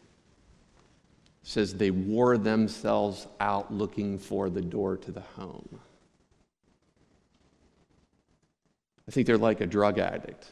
says 1.46 1.74
they 1.74 1.92
wore 1.92 2.36
themselves 2.36 3.28
out 3.38 3.72
looking 3.72 4.18
for 4.18 4.50
the 4.50 4.60
door 4.60 4.96
to 4.96 5.12
the 5.12 5.20
home. 5.20 5.78
I 9.06 9.12
think 9.12 9.28
they're 9.28 9.38
like 9.38 9.60
a 9.60 9.66
drug 9.66 10.00
addict 10.00 10.50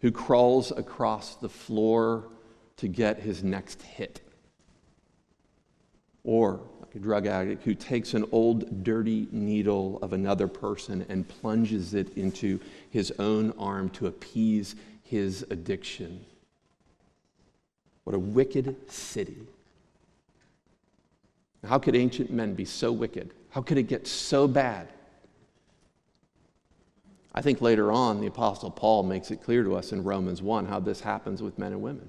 who 0.00 0.10
crawls 0.10 0.70
across 0.70 1.34
the 1.34 1.50
floor 1.50 2.30
to 2.78 2.88
get 2.88 3.18
his 3.18 3.44
next 3.44 3.82
hit. 3.82 4.22
Or 6.24 6.62
like 6.90 6.96
a 6.96 7.04
drug 7.04 7.26
addict 7.26 7.62
who 7.62 7.74
takes 7.74 8.14
an 8.14 8.24
old 8.32 8.82
dirty 8.82 9.28
needle 9.30 10.00
of 10.02 10.12
another 10.12 10.48
person 10.48 11.06
and 11.08 11.28
plunges 11.28 11.94
it 11.94 12.16
into 12.16 12.58
his 12.90 13.12
own 13.20 13.54
arm 13.56 13.88
to 13.90 14.08
appease 14.08 14.74
his 15.04 15.46
addiction. 15.50 16.24
What 18.02 18.16
a 18.16 18.18
wicked 18.18 18.90
city. 18.90 19.36
How 21.64 21.78
could 21.78 21.94
ancient 21.94 22.32
men 22.32 22.54
be 22.54 22.64
so 22.64 22.90
wicked? 22.90 23.34
How 23.50 23.62
could 23.62 23.78
it 23.78 23.84
get 23.84 24.08
so 24.08 24.48
bad? 24.48 24.88
I 27.32 27.40
think 27.40 27.60
later 27.60 27.92
on, 27.92 28.20
the 28.20 28.26
Apostle 28.26 28.70
Paul 28.72 29.04
makes 29.04 29.30
it 29.30 29.44
clear 29.44 29.62
to 29.62 29.76
us 29.76 29.92
in 29.92 30.02
Romans 30.02 30.42
1 30.42 30.66
how 30.66 30.80
this 30.80 31.00
happens 31.00 31.40
with 31.40 31.56
men 31.56 31.70
and 31.70 31.82
women. 31.82 32.08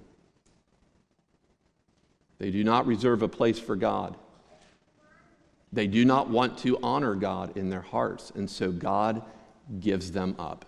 They 2.40 2.50
do 2.50 2.64
not 2.64 2.88
reserve 2.88 3.22
a 3.22 3.28
place 3.28 3.60
for 3.60 3.76
God. 3.76 4.18
They 5.74 5.88
do 5.88 6.04
not 6.04 6.30
want 6.30 6.58
to 6.60 6.78
honor 6.84 7.16
God 7.16 7.56
in 7.58 7.70
their 7.70 7.82
hearts, 7.82 8.32
and 8.36 8.50
so 8.50 8.72
God 8.72 9.22
gives 9.80 10.12
them 10.12 10.36
up. 10.38 10.66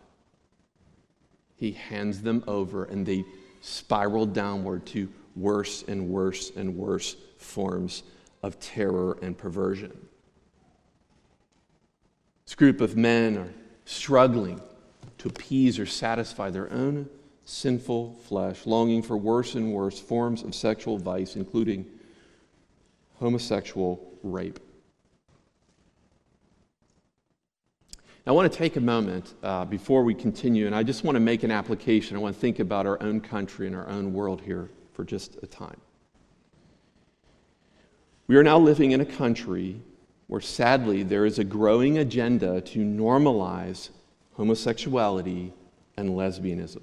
He 1.56 1.72
hands 1.72 2.22
them 2.22 2.44
over, 2.48 2.86
and 2.86 3.06
they 3.06 3.26
spiral 3.62 4.26
downward 4.26 4.86
to 4.88 5.10
worse 5.36 5.84
and 5.88 6.10
worse 6.10 6.52
and 6.56 6.78
worse 6.78 7.16
forms 7.38 8.04
of 8.44 8.60
terror 8.60 9.18
and 9.22 9.38
perversion. 9.38 10.08
This 12.46 12.56
group 12.56 12.82
of 12.82 12.96
men 12.96 13.38
are 13.38 13.54
struggling 13.86 14.62
to 15.18 15.30
appease 15.30 15.80
or 15.80 15.86
satisfy 15.86 16.50
their 16.50 16.72
own 16.72 17.10
sinful 17.46 18.14
flesh, 18.28 18.66
longing 18.66 19.02
for 19.02 19.18
worse 19.18 19.56
and 19.56 19.74
worse 19.74 20.00
forms 20.00 20.44
of 20.44 20.56
sexual 20.56 20.98
vice, 20.98 21.36
including 21.36 21.86
homosexual 23.16 24.14
rape. 24.24 24.60
I 28.26 28.32
want 28.32 28.50
to 28.50 28.58
take 28.58 28.78
a 28.78 28.82
moment 28.82 29.34
uh, 29.44 29.66
before 29.66 30.04
we 30.04 30.16
continue, 30.16 30.66
and 30.66 30.74
I 30.74 30.82
just 30.82 31.04
want 31.04 31.18
to 31.18 31.20
make 31.20 31.44
an 31.44 31.52
application. 31.52 32.16
I 32.16 32.22
want 32.22 32.34
to 32.34 32.40
think 32.40 32.60
about 32.60 32.86
our 32.86 33.02
own 33.04 33.20
country 33.20 33.68
and 33.68 33.76
our 33.76 33.88
own 33.90 34.14
world 34.14 34.42
here 34.42 34.70
for 34.94 35.04
just 35.04 35.38
a 35.44 35.48
time. 35.48 35.80
We 38.28 38.38
are 38.38 38.44
now 38.44 38.58
living 38.58 38.92
in 38.92 39.02
a 39.02 39.06
country 39.06 39.82
where 40.28 40.40
sadly 40.40 41.04
there 41.04 41.26
is 41.26 41.38
a 41.38 41.44
growing 41.44 41.98
agenda 41.98 42.62
to 42.62 42.80
normalize 42.80 43.90
homosexuality 44.38 45.52
and 45.98 46.12
lesbianism. 46.12 46.82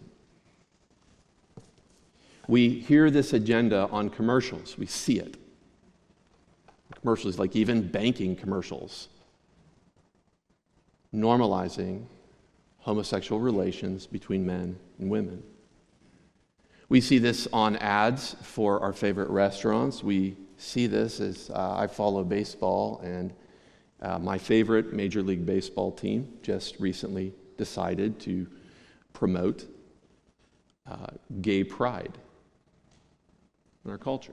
We 2.48 2.68
hear 2.68 3.10
this 3.10 3.32
agenda 3.32 3.88
on 3.90 4.10
commercials, 4.10 4.76
we 4.76 4.84
see 4.84 5.18
it. 5.18 5.38
Commercials, 7.00 7.38
like 7.38 7.56
even 7.56 7.88
banking 7.88 8.36
commercials, 8.36 9.08
normalizing 11.14 12.04
homosexual 12.78 13.40
relations 13.40 14.06
between 14.06 14.46
men 14.46 14.78
and 14.98 15.10
women. 15.10 15.42
We 16.88 17.00
see 17.00 17.18
this 17.18 17.46
on 17.52 17.76
ads 17.76 18.34
for 18.42 18.80
our 18.80 18.92
favorite 18.92 19.30
restaurants. 19.30 20.02
We 20.02 20.36
see 20.56 20.86
this 20.86 21.20
as 21.20 21.50
uh, 21.50 21.76
I 21.76 21.86
follow 21.86 22.24
baseball, 22.24 23.00
and 23.04 23.32
uh, 24.02 24.18
my 24.18 24.38
favorite 24.38 24.92
Major 24.92 25.22
League 25.22 25.46
Baseball 25.46 25.92
team 25.92 26.28
just 26.42 26.80
recently 26.80 27.32
decided 27.56 28.18
to 28.20 28.46
promote 29.12 29.66
uh, 30.90 31.06
gay 31.40 31.62
pride 31.62 32.18
in 33.84 33.90
our 33.90 33.98
culture. 33.98 34.32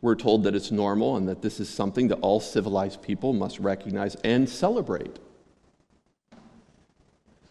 We're 0.00 0.14
told 0.14 0.44
that 0.44 0.54
it's 0.54 0.70
normal 0.70 1.16
and 1.16 1.28
that 1.28 1.42
this 1.42 1.58
is 1.58 1.68
something 1.68 2.08
that 2.08 2.16
all 2.16 2.40
civilized 2.40 3.02
people 3.02 3.32
must 3.32 3.58
recognize 3.58 4.14
and 4.16 4.48
celebrate. 4.48 5.18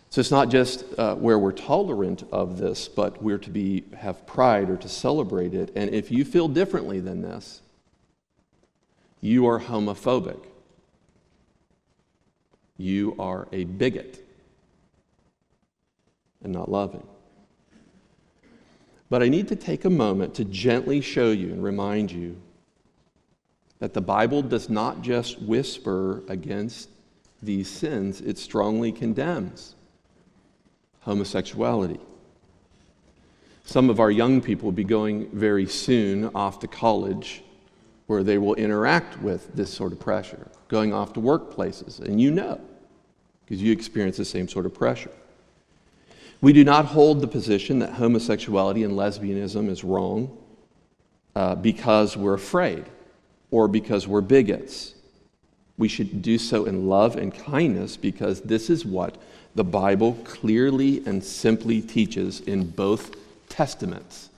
So 0.10 0.21
it's 0.21 0.31
not 0.31 0.49
just 0.49 0.86
uh, 0.97 1.15
where 1.15 1.38
we're 1.38 1.51
tolerant 1.51 2.23
of 2.31 2.58
this, 2.58 2.88
but 2.88 3.21
we're 3.21 3.39
to 3.39 3.49
be 3.49 3.84
have 3.97 4.25
pride 4.25 4.69
or 4.69 4.77
to 4.77 4.88
celebrate 4.88 5.53
it. 5.53 5.73
And 5.75 5.93
if 5.93 6.10
you 6.10 6.23
feel 6.23 6.47
differently 6.47 7.01
than 7.01 7.21
this, 7.21 7.62
you 9.19 9.45
are 9.47 9.60
homophobic. 9.60 10.39
You 12.77 13.15
are 13.19 13.47
a 13.51 13.65
bigot 13.65 14.25
and 16.43 16.53
not 16.53 16.69
loving. 16.69 17.05
But 19.09 19.21
I 19.21 19.29
need 19.29 19.47
to 19.49 19.55
take 19.55 19.85
a 19.85 19.89
moment 19.89 20.33
to 20.35 20.45
gently 20.45 21.01
show 21.01 21.31
you 21.31 21.49
and 21.49 21.63
remind 21.63 22.11
you 22.11 22.41
that 23.79 23.93
the 23.93 24.01
Bible 24.01 24.41
does 24.41 24.69
not 24.69 25.01
just 25.01 25.41
whisper 25.41 26.23
against 26.27 26.89
these 27.43 27.69
sins, 27.69 28.21
it 28.21 28.37
strongly 28.37 28.91
condemns 28.91 29.75
homosexuality. 31.01 31.99
Some 33.63 33.89
of 33.89 33.99
our 33.99 34.11
young 34.11 34.41
people 34.41 34.65
will 34.65 34.71
be 34.71 34.83
going 34.83 35.29
very 35.31 35.67
soon 35.67 36.31
off 36.33 36.59
to 36.59 36.67
college 36.67 37.43
where 38.07 38.23
they 38.23 38.37
will 38.37 38.55
interact 38.55 39.21
with 39.21 39.53
this 39.55 39.71
sort 39.71 39.91
of 39.91 39.99
pressure, 39.99 40.47
going 40.67 40.93
off 40.93 41.13
to 41.13 41.19
workplaces, 41.19 41.99
and 41.99 42.21
you 42.21 42.31
know, 42.31 42.59
because 43.43 43.61
you 43.61 43.71
experience 43.71 44.17
the 44.17 44.25
same 44.25 44.47
sort 44.47 44.65
of 44.65 44.73
pressure. 44.73 45.11
We 46.45 46.53
do 46.53 46.63
not 46.63 46.86
hold 46.86 47.21
the 47.21 47.27
position 47.27 47.79
that 47.79 47.93
homosexuality 47.93 48.84
and 48.84 48.93
lesbianism 48.93 49.67
is 49.67 49.84
wrong 49.84 50.38
uh, 51.36 51.55
because 51.55 52.15
we're 52.15 52.36
afraid 52.36 52.86
or 53.49 53.67
because 53.67 54.08
we're 54.08 54.21
bigots. 54.21 54.93
We 55.79 55.88
should 55.88 56.21
do 56.21 56.38
so 56.38 56.65
in 56.65 56.88
love 56.88 57.15
and 57.15 57.34
kindness 57.34 57.97
because 57.97 58.41
this 58.41 58.69
is 58.69 58.86
what 58.86 59.17
the 59.55 59.63
Bible 59.63 60.19
clearly 60.23 61.01
and 61.08 61.23
simply 61.23 61.81
teaches 61.81 62.41
in 62.41 62.69
both 62.69 63.15
testaments. 63.49 64.29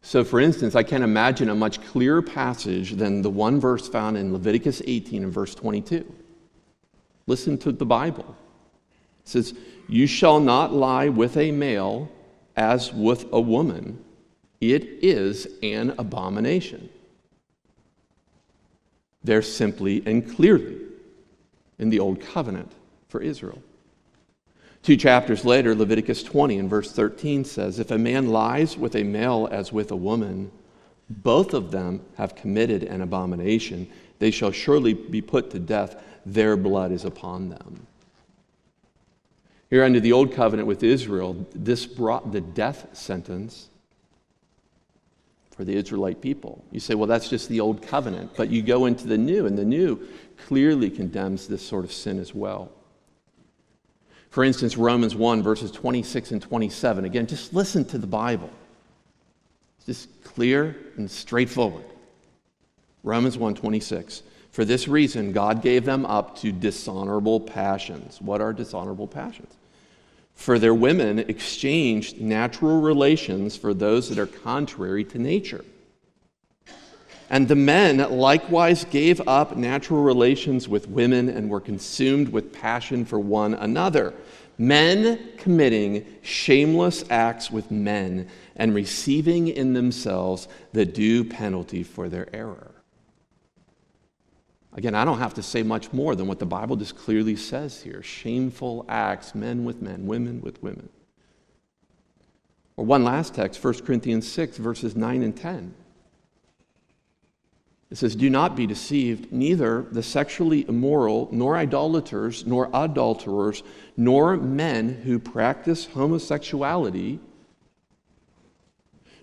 So, 0.00 0.24
for 0.24 0.40
instance, 0.40 0.74
I 0.74 0.84
can't 0.84 1.04
imagine 1.04 1.50
a 1.50 1.54
much 1.54 1.86
clearer 1.88 2.22
passage 2.22 2.92
than 2.92 3.20
the 3.20 3.28
one 3.28 3.60
verse 3.60 3.90
found 3.90 4.16
in 4.16 4.32
Leviticus 4.32 4.80
18 4.86 5.24
and 5.24 5.32
verse 5.34 5.54
22. 5.54 6.10
Listen 7.26 7.58
to 7.58 7.72
the 7.72 7.84
Bible. 7.84 8.34
It 9.24 9.28
says, 9.28 9.54
You 9.88 10.06
shall 10.06 10.40
not 10.40 10.72
lie 10.72 11.08
with 11.08 11.36
a 11.36 11.50
male 11.50 12.10
as 12.56 12.92
with 12.92 13.26
a 13.32 13.40
woman, 13.40 14.02
it 14.60 14.84
is 15.02 15.46
an 15.62 15.94
abomination. 15.98 16.88
There 19.22 19.42
simply 19.42 20.02
and 20.06 20.34
clearly 20.34 20.78
in 21.78 21.90
the 21.90 22.00
Old 22.00 22.20
Covenant 22.20 22.72
for 23.08 23.20
Israel. 23.20 23.62
Two 24.82 24.96
chapters 24.96 25.44
later, 25.44 25.74
Leviticus 25.74 26.22
20 26.22 26.58
and 26.58 26.68
verse 26.68 26.92
13 26.92 27.44
says, 27.44 27.78
If 27.78 27.90
a 27.90 27.98
man 27.98 28.28
lies 28.28 28.76
with 28.76 28.94
a 28.96 29.02
male 29.02 29.48
as 29.50 29.72
with 29.72 29.90
a 29.90 29.96
woman, 29.96 30.50
both 31.08 31.54
of 31.54 31.70
them 31.70 32.02
have 32.16 32.34
committed 32.34 32.82
an 32.82 33.00
abomination. 33.00 33.88
They 34.18 34.30
shall 34.30 34.50
surely 34.50 34.92
be 34.92 35.22
put 35.22 35.50
to 35.50 35.58
death. 35.58 36.02
Their 36.26 36.56
blood 36.56 36.92
is 36.92 37.04
upon 37.04 37.48
them. 37.48 37.86
Here, 39.74 39.82
under 39.82 39.98
the 39.98 40.12
old 40.12 40.32
covenant 40.32 40.68
with 40.68 40.84
Israel, 40.84 41.48
this 41.52 41.84
brought 41.84 42.30
the 42.30 42.40
death 42.40 42.86
sentence 42.92 43.70
for 45.50 45.64
the 45.64 45.74
Israelite 45.74 46.20
people. 46.20 46.64
You 46.70 46.78
say, 46.78 46.94
well, 46.94 47.08
that's 47.08 47.28
just 47.28 47.48
the 47.48 47.58
old 47.58 47.82
covenant. 47.82 48.36
But 48.36 48.50
you 48.50 48.62
go 48.62 48.86
into 48.86 49.08
the 49.08 49.18
new, 49.18 49.46
and 49.46 49.58
the 49.58 49.64
new 49.64 50.06
clearly 50.46 50.90
condemns 50.90 51.48
this 51.48 51.60
sort 51.66 51.84
of 51.84 51.90
sin 51.90 52.20
as 52.20 52.32
well. 52.32 52.70
For 54.30 54.44
instance, 54.44 54.76
Romans 54.76 55.16
1, 55.16 55.42
verses 55.42 55.72
26 55.72 56.30
and 56.30 56.40
27. 56.40 57.04
Again, 57.04 57.26
just 57.26 57.52
listen 57.52 57.84
to 57.86 57.98
the 57.98 58.06
Bible. 58.06 58.50
It's 59.78 59.86
just 59.86 60.22
clear 60.22 60.76
and 60.96 61.10
straightforward. 61.10 61.86
Romans 63.02 63.36
1, 63.36 63.56
26. 63.56 64.22
For 64.52 64.64
this 64.64 64.86
reason, 64.86 65.32
God 65.32 65.62
gave 65.62 65.84
them 65.84 66.06
up 66.06 66.38
to 66.42 66.52
dishonorable 66.52 67.40
passions. 67.40 68.20
What 68.20 68.40
are 68.40 68.52
dishonorable 68.52 69.08
passions? 69.08 69.56
For 70.34 70.58
their 70.58 70.74
women 70.74 71.18
exchanged 71.20 72.20
natural 72.20 72.80
relations 72.80 73.56
for 73.56 73.72
those 73.72 74.08
that 74.08 74.18
are 74.18 74.26
contrary 74.26 75.04
to 75.04 75.18
nature. 75.18 75.64
And 77.30 77.48
the 77.48 77.56
men 77.56 77.98
likewise 77.98 78.84
gave 78.84 79.26
up 79.26 79.56
natural 79.56 80.02
relations 80.02 80.68
with 80.68 80.88
women 80.88 81.28
and 81.28 81.48
were 81.48 81.60
consumed 81.60 82.28
with 82.28 82.52
passion 82.52 83.04
for 83.04 83.18
one 83.18 83.54
another 83.54 84.14
men 84.58 85.18
committing 85.36 86.06
shameless 86.22 87.04
acts 87.10 87.50
with 87.50 87.70
men 87.70 88.28
and 88.56 88.74
receiving 88.74 89.48
in 89.48 89.72
themselves 89.72 90.48
the 90.72 90.86
due 90.86 91.24
penalty 91.24 91.82
for 91.82 92.08
their 92.08 92.28
error. 92.34 92.73
Again, 94.76 94.94
I 94.94 95.04
don't 95.04 95.18
have 95.18 95.34
to 95.34 95.42
say 95.42 95.62
much 95.62 95.92
more 95.92 96.16
than 96.16 96.26
what 96.26 96.40
the 96.40 96.46
Bible 96.46 96.76
just 96.76 96.96
clearly 96.96 97.36
says 97.36 97.82
here 97.82 98.02
shameful 98.02 98.84
acts, 98.88 99.34
men 99.34 99.64
with 99.64 99.80
men, 99.80 100.06
women 100.06 100.40
with 100.40 100.62
women. 100.62 100.88
Or 102.76 102.84
one 102.84 103.04
last 103.04 103.34
text, 103.34 103.62
1 103.62 103.84
Corinthians 103.84 104.30
6, 104.30 104.56
verses 104.56 104.96
9 104.96 105.22
and 105.22 105.36
10. 105.36 105.74
It 107.90 107.98
says, 107.98 108.16
Do 108.16 108.28
not 108.28 108.56
be 108.56 108.66
deceived. 108.66 109.32
Neither 109.32 109.82
the 109.82 110.02
sexually 110.02 110.68
immoral, 110.68 111.28
nor 111.30 111.56
idolaters, 111.56 112.44
nor 112.44 112.68
adulterers, 112.74 113.62
nor 113.96 114.36
men 114.36 115.02
who 115.04 115.20
practice 115.20 115.86
homosexuality, 115.86 117.20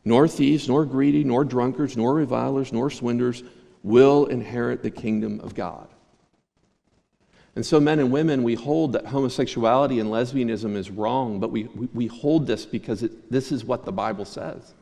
nor 0.05 0.29
thieves, 0.29 0.69
nor 0.69 0.85
greedy, 0.85 1.25
nor 1.25 1.43
drunkards, 1.43 1.97
nor 1.97 2.13
revilers, 2.13 2.71
nor 2.71 2.89
swindlers 2.89 3.43
will 3.83 4.25
inherit 4.27 4.83
the 4.83 4.91
kingdom 4.91 5.39
of 5.41 5.55
God. 5.55 5.87
And 7.55 7.65
so, 7.65 7.79
men 7.79 7.99
and 7.99 8.11
women, 8.11 8.43
we 8.43 8.55
hold 8.55 8.93
that 8.93 9.07
homosexuality 9.07 9.99
and 9.99 10.09
lesbianism 10.09 10.75
is 10.75 10.89
wrong, 10.89 11.39
but 11.39 11.51
we, 11.51 11.63
we, 11.63 11.87
we 11.93 12.07
hold 12.07 12.47
this 12.47 12.65
because 12.65 13.03
it, 13.03 13.29
this 13.29 13.51
is 13.51 13.65
what 13.65 13.83
the 13.83 13.91
Bible 13.91 14.23
says. 14.23 14.73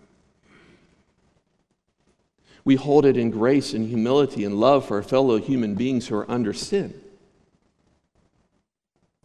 We 2.63 2.75
hold 2.75 3.05
it 3.05 3.17
in 3.17 3.31
grace 3.31 3.73
and 3.73 3.88
humility 3.88 4.43
and 4.43 4.59
love 4.59 4.85
for 4.85 4.97
our 4.97 5.03
fellow 5.03 5.38
human 5.39 5.73
beings 5.73 6.07
who 6.07 6.15
are 6.15 6.29
under 6.29 6.53
sin. 6.53 6.93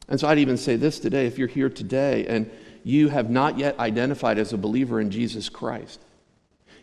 And 0.09 0.19
so 0.19 0.29
I'd 0.29 0.39
even 0.39 0.57
say 0.57 0.77
this 0.77 0.99
today 0.99 1.27
if 1.27 1.37
you're 1.37 1.49
here 1.49 1.69
today 1.69 2.27
and 2.27 2.51
you 2.85 3.09
have 3.09 3.31
not 3.31 3.59
yet 3.59 3.79
identified 3.79 4.39
as 4.39 4.53
a 4.53 4.59
believer 4.59 5.01
in 5.01 5.11
Jesus 5.11 5.49
Christ, 5.49 6.01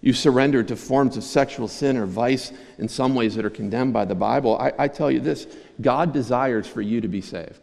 you 0.01 0.13
surrendered 0.13 0.67
to 0.69 0.75
forms 0.75 1.15
of 1.15 1.23
sexual 1.23 1.67
sin 1.67 1.95
or 1.95 2.05
vice 2.05 2.51
in 2.79 2.87
some 2.87 3.13
ways 3.15 3.35
that 3.35 3.45
are 3.45 3.51
condemned 3.51 3.93
by 3.93 4.05
the 4.05 4.15
Bible, 4.15 4.57
I, 4.57 4.73
I 4.77 4.87
tell 4.87 5.11
you 5.11 5.19
this 5.19 5.47
God 5.79 6.11
desires 6.11 6.67
for 6.67 6.81
you 6.81 7.01
to 7.01 7.07
be 7.07 7.21
saved. 7.21 7.59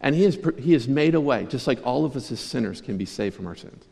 And 0.00 0.14
he 0.14 0.24
has, 0.24 0.38
he 0.58 0.72
has 0.72 0.86
made 0.86 1.14
a 1.14 1.20
way, 1.20 1.46
just 1.46 1.66
like 1.66 1.84
all 1.86 2.04
of 2.04 2.14
us 2.14 2.30
as 2.30 2.40
sinners 2.40 2.80
can 2.80 2.98
be 2.98 3.06
saved 3.06 3.36
from 3.36 3.46
our 3.46 3.54
sins. 3.54 3.84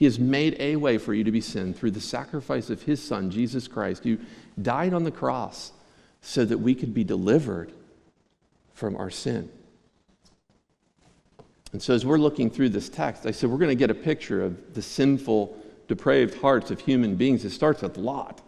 He 0.00 0.06
has 0.06 0.18
made 0.18 0.56
a 0.58 0.76
way 0.76 0.96
for 0.96 1.12
you 1.12 1.24
to 1.24 1.30
be 1.30 1.42
sin 1.42 1.74
through 1.74 1.90
the 1.90 2.00
sacrifice 2.00 2.70
of 2.70 2.82
His 2.82 3.02
Son, 3.02 3.30
Jesus 3.30 3.68
Christ, 3.68 4.02
who 4.02 4.16
died 4.62 4.94
on 4.94 5.04
the 5.04 5.10
cross 5.10 5.72
so 6.22 6.42
that 6.46 6.56
we 6.56 6.74
could 6.74 6.94
be 6.94 7.04
delivered 7.04 7.70
from 8.72 8.96
our 8.96 9.10
sin. 9.10 9.50
And 11.72 11.82
so, 11.82 11.92
as 11.92 12.06
we're 12.06 12.16
looking 12.16 12.48
through 12.48 12.70
this 12.70 12.88
text, 12.88 13.26
I 13.26 13.30
said 13.30 13.50
we're 13.50 13.58
going 13.58 13.68
to 13.68 13.74
get 13.74 13.90
a 13.90 13.94
picture 13.94 14.42
of 14.42 14.72
the 14.72 14.80
sinful, 14.80 15.54
depraved 15.90 16.34
hearts 16.34 16.70
of 16.70 16.78
human 16.78 17.16
beings. 17.16 17.44
It 17.44 17.50
starts 17.50 17.82
with 17.82 17.98
Lot, 17.98 18.40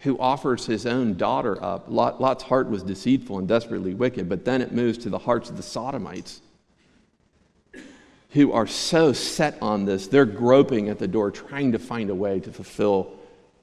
who 0.00 0.18
offers 0.18 0.64
his 0.64 0.86
own 0.86 1.18
daughter 1.18 1.62
up. 1.62 1.84
Lot, 1.88 2.22
Lot's 2.22 2.42
heart 2.42 2.70
was 2.70 2.82
deceitful 2.82 3.38
and 3.38 3.46
desperately 3.46 3.92
wicked, 3.92 4.30
but 4.30 4.46
then 4.46 4.62
it 4.62 4.72
moves 4.72 4.96
to 4.98 5.10
the 5.10 5.18
hearts 5.18 5.50
of 5.50 5.58
the 5.58 5.62
Sodomites 5.62 6.40
who 8.30 8.50
are 8.50 8.66
so 8.66 9.12
set 9.12 9.58
on 9.60 9.84
this, 9.84 10.06
they're 10.06 10.24
groping 10.24 10.88
at 10.88 10.98
the 10.98 11.06
door, 11.06 11.30
trying 11.30 11.72
to 11.72 11.78
find 11.78 12.08
a 12.08 12.14
way 12.14 12.40
to 12.40 12.50
fulfill 12.50 13.12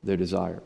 their 0.04 0.16
desire. 0.16 0.62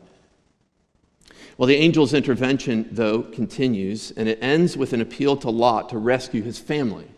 Well, 1.56 1.66
the 1.68 1.78
angel's 1.78 2.12
intervention, 2.12 2.86
though, 2.92 3.22
continues, 3.22 4.10
and 4.10 4.28
it 4.28 4.38
ends 4.42 4.76
with 4.76 4.92
an 4.92 5.00
appeal 5.00 5.38
to 5.38 5.48
Lot 5.48 5.88
to 5.88 5.96
rescue 5.96 6.42
his 6.42 6.58
family. 6.58 7.08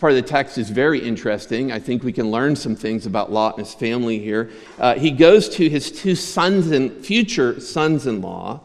Part 0.00 0.12
of 0.12 0.16
the 0.16 0.28
text 0.28 0.58
is 0.58 0.70
very 0.70 0.98
interesting. 0.98 1.70
I 1.70 1.78
think 1.78 2.02
we 2.02 2.12
can 2.12 2.30
learn 2.30 2.56
some 2.56 2.74
things 2.74 3.06
about 3.06 3.30
Lot 3.30 3.58
and 3.58 3.66
his 3.66 3.74
family 3.74 4.18
here. 4.18 4.50
Uh, 4.78 4.94
he 4.94 5.10
goes 5.10 5.48
to 5.50 5.68
his 5.68 5.92
two 5.92 6.14
sons 6.14 6.70
and 6.70 7.04
future 7.04 7.60
sons 7.60 8.06
in 8.06 8.20
law 8.20 8.60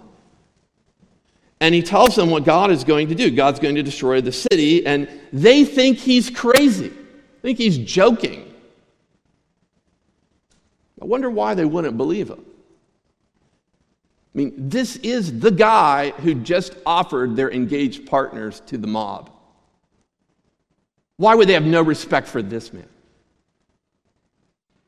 and 1.61 1.73
he 1.73 1.81
tells 1.81 2.15
them 2.15 2.29
what 2.29 2.43
God 2.43 2.69
is 2.71 2.83
going 2.83 3.07
to 3.07 3.15
do. 3.15 3.31
God's 3.31 3.59
going 3.59 3.75
to 3.75 3.83
destroy 3.83 4.21
the 4.21 4.31
city, 4.31 4.85
and 4.85 5.09
they 5.31 5.63
think 5.63 5.97
he's 5.97 6.29
crazy. 6.29 6.89
They 6.89 7.49
think 7.49 7.57
he's 7.57 7.77
joking. 7.77 8.53
I 11.01 11.05
wonder 11.05 11.29
why 11.29 11.53
they 11.53 11.65
wouldn't 11.65 11.97
believe 11.97 12.29
him. 12.29 12.43
I 14.33 14.37
mean, 14.37 14.53
this 14.57 14.97
is 14.97 15.39
the 15.39 15.51
guy 15.51 16.11
who 16.11 16.35
just 16.35 16.75
offered 16.85 17.35
their 17.35 17.51
engaged 17.51 18.05
partners 18.05 18.61
to 18.67 18.77
the 18.77 18.87
mob. 18.87 19.31
Why 21.17 21.35
would 21.35 21.47
they 21.47 21.53
have 21.53 21.65
no 21.65 21.81
respect 21.81 22.27
for 22.27 22.41
this 22.41 22.73
man? 22.73 22.87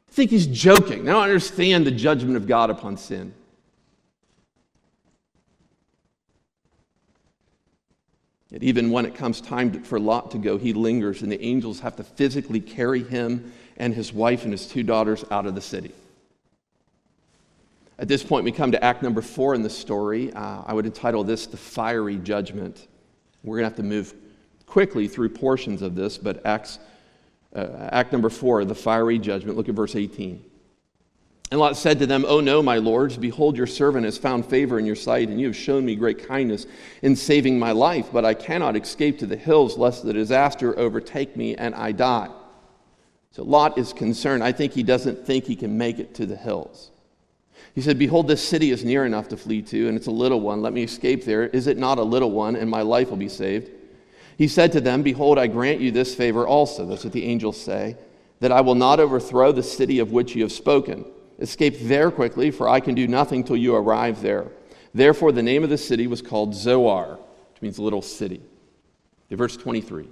I 0.10 0.12
think 0.12 0.32
he's 0.32 0.48
joking. 0.48 1.06
They 1.06 1.12
don't 1.12 1.24
understand 1.24 1.86
the 1.86 1.92
judgment 1.92 2.36
of 2.36 2.48
God 2.48 2.70
upon 2.70 2.98
sin. 2.98 3.34
Yet 8.50 8.64
even 8.64 8.92
when 8.92 9.06
it 9.06 9.14
comes 9.14 9.42
time 9.42 9.84
for 9.84 10.00
Lot 10.00 10.32
to 10.32 10.38
go, 10.38 10.58
he 10.58 10.74
lingers, 10.74 11.22
and 11.22 11.32
the 11.32 11.42
angels 11.44 11.82
have 11.82 11.96
to 11.98 12.04
physically 12.04 12.62
carry 12.62 13.04
him 13.04 13.54
and 13.78 13.94
his 13.94 14.14
wife 14.14 14.44
and 14.44 14.52
his 14.52 14.68
two 14.68 14.84
daughters 14.84 15.24
out 15.30 15.46
of 15.46 15.54
the 15.54 15.62
city. 15.62 15.92
At 18.00 18.08
this 18.08 18.24
point, 18.24 18.46
we 18.46 18.52
come 18.52 18.72
to 18.72 18.84
act 18.84 19.04
number 19.04 19.22
four 19.22 19.54
in 19.54 19.64
the 19.64 19.70
story. 19.70 20.32
Uh, 20.32 20.62
I 20.66 20.74
would 20.74 20.86
entitle 20.86 21.24
this 21.24 21.46
The 21.48 21.58
Fiery 21.58 22.18
Judgment. 22.18 22.88
We're 23.44 23.58
going 23.58 23.64
to 23.64 23.70
have 23.70 23.78
to 23.78 23.84
move 23.84 24.14
quickly 24.68 25.08
through 25.08 25.30
portions 25.30 25.82
of 25.82 25.96
this, 25.96 26.20
but 26.20 26.46
acts, 26.46 26.78
uh, 27.56 27.90
act 27.92 28.12
number 28.12 28.30
four, 28.30 28.64
The 28.64 28.76
Fiery 28.76 29.18
Judgment. 29.18 29.58
Look 29.58 29.70
at 29.70 29.76
verse 29.76 29.96
18. 29.96 30.44
And 31.50 31.60
Lot 31.60 31.78
said 31.78 32.00
to 32.00 32.06
them, 32.06 32.26
Oh 32.28 32.42
no, 32.42 32.62
my 32.62 32.78
lords, 32.78 33.16
behold, 33.16 33.56
your 33.56 33.68
servant 33.68 34.04
has 34.04 34.18
found 34.18 34.46
favor 34.46 34.78
in 34.78 34.86
your 34.86 34.98
sight, 34.98 35.30
and 35.30 35.40
you 35.40 35.48
have 35.48 35.56
shown 35.56 35.86
me 35.86 35.96
great 35.96 36.28
kindness 36.28 36.68
in 37.02 37.16
saving 37.16 37.58
my 37.58 37.72
life, 37.72 38.10
but 38.12 38.26
I 38.26 38.34
cannot 38.34 38.76
escape 38.76 39.18
to 39.20 39.26
the 39.26 39.38
hills, 39.38 39.78
lest 39.78 40.04
the 40.04 40.12
disaster 40.12 40.78
overtake 40.78 41.38
me 41.38 41.56
and 41.56 41.74
I 41.74 41.94
die. 41.94 42.30
So 43.32 43.44
Lot 43.44 43.78
is 43.78 43.94
concerned. 43.94 44.44
I 44.44 44.52
think 44.52 44.74
he 44.74 44.84
doesn't 44.84 45.26
think 45.26 45.46
he 45.46 45.56
can 45.56 45.78
make 45.78 46.00
it 46.00 46.14
to 46.16 46.26
the 46.26 46.36
hills. 46.36 46.92
He 47.74 47.82
said, 47.82 47.98
Behold, 47.98 48.28
this 48.28 48.46
city 48.46 48.72
is 48.72 48.84
near 48.84 49.06
enough 49.06 49.30
to 49.30 49.38
flee 49.38 49.62
to, 49.62 49.88
and 49.88 49.96
it's 49.96 50.08
a 50.08 50.12
little 50.12 50.42
one. 50.42 50.62
Let 50.62 50.74
me 50.74 50.84
escape 50.84 51.24
there. 51.24 51.44
Is 51.44 51.68
it 51.68 51.78
not 51.78 52.00
a 52.00 52.04
little 52.04 52.32
one, 52.32 52.58
and 52.58 52.70
my 52.70 52.82
life 52.82 53.10
will 53.10 53.18
be 53.18 53.30
saved? 53.30 53.72
He 54.38 54.48
said 54.48 54.72
to 54.74 54.82
them, 54.82 55.02
Behold, 55.02 55.40
I 55.40 55.48
grant 55.48 55.82
you 55.82 55.92
this 55.92 56.14
favor 56.14 56.48
also. 56.48 56.86
That's 56.86 57.04
what 57.04 57.14
the 57.14 57.26
angels 57.26 57.60
say, 57.60 57.98
that 58.40 58.52
I 58.52 58.62
will 58.62 58.76
not 58.76 59.00
overthrow 59.00 59.52
the 59.52 59.64
city 59.64 59.98
of 59.98 60.12
which 60.12 60.36
you 60.36 60.44
have 60.44 60.52
spoken. 60.52 61.06
Escape 61.40 61.76
there 61.82 62.12
quickly, 62.12 62.52
for 62.52 62.70
I 62.70 62.80
can 62.80 62.94
do 62.94 63.08
nothing 63.08 63.44
till 63.44 63.58
you 63.58 63.76
arrive 63.76 64.22
there. 64.22 64.52
Therefore, 64.94 65.32
the 65.32 65.44
name 65.44 65.64
of 65.64 65.72
the 65.72 65.78
city 65.78 66.06
was 66.06 66.22
called 66.22 66.54
Zoar, 66.54 67.20
which 67.52 67.62
means 67.62 67.80
little 67.80 68.02
city. 68.02 68.42
Verse 69.32 69.58
23. 69.58 70.08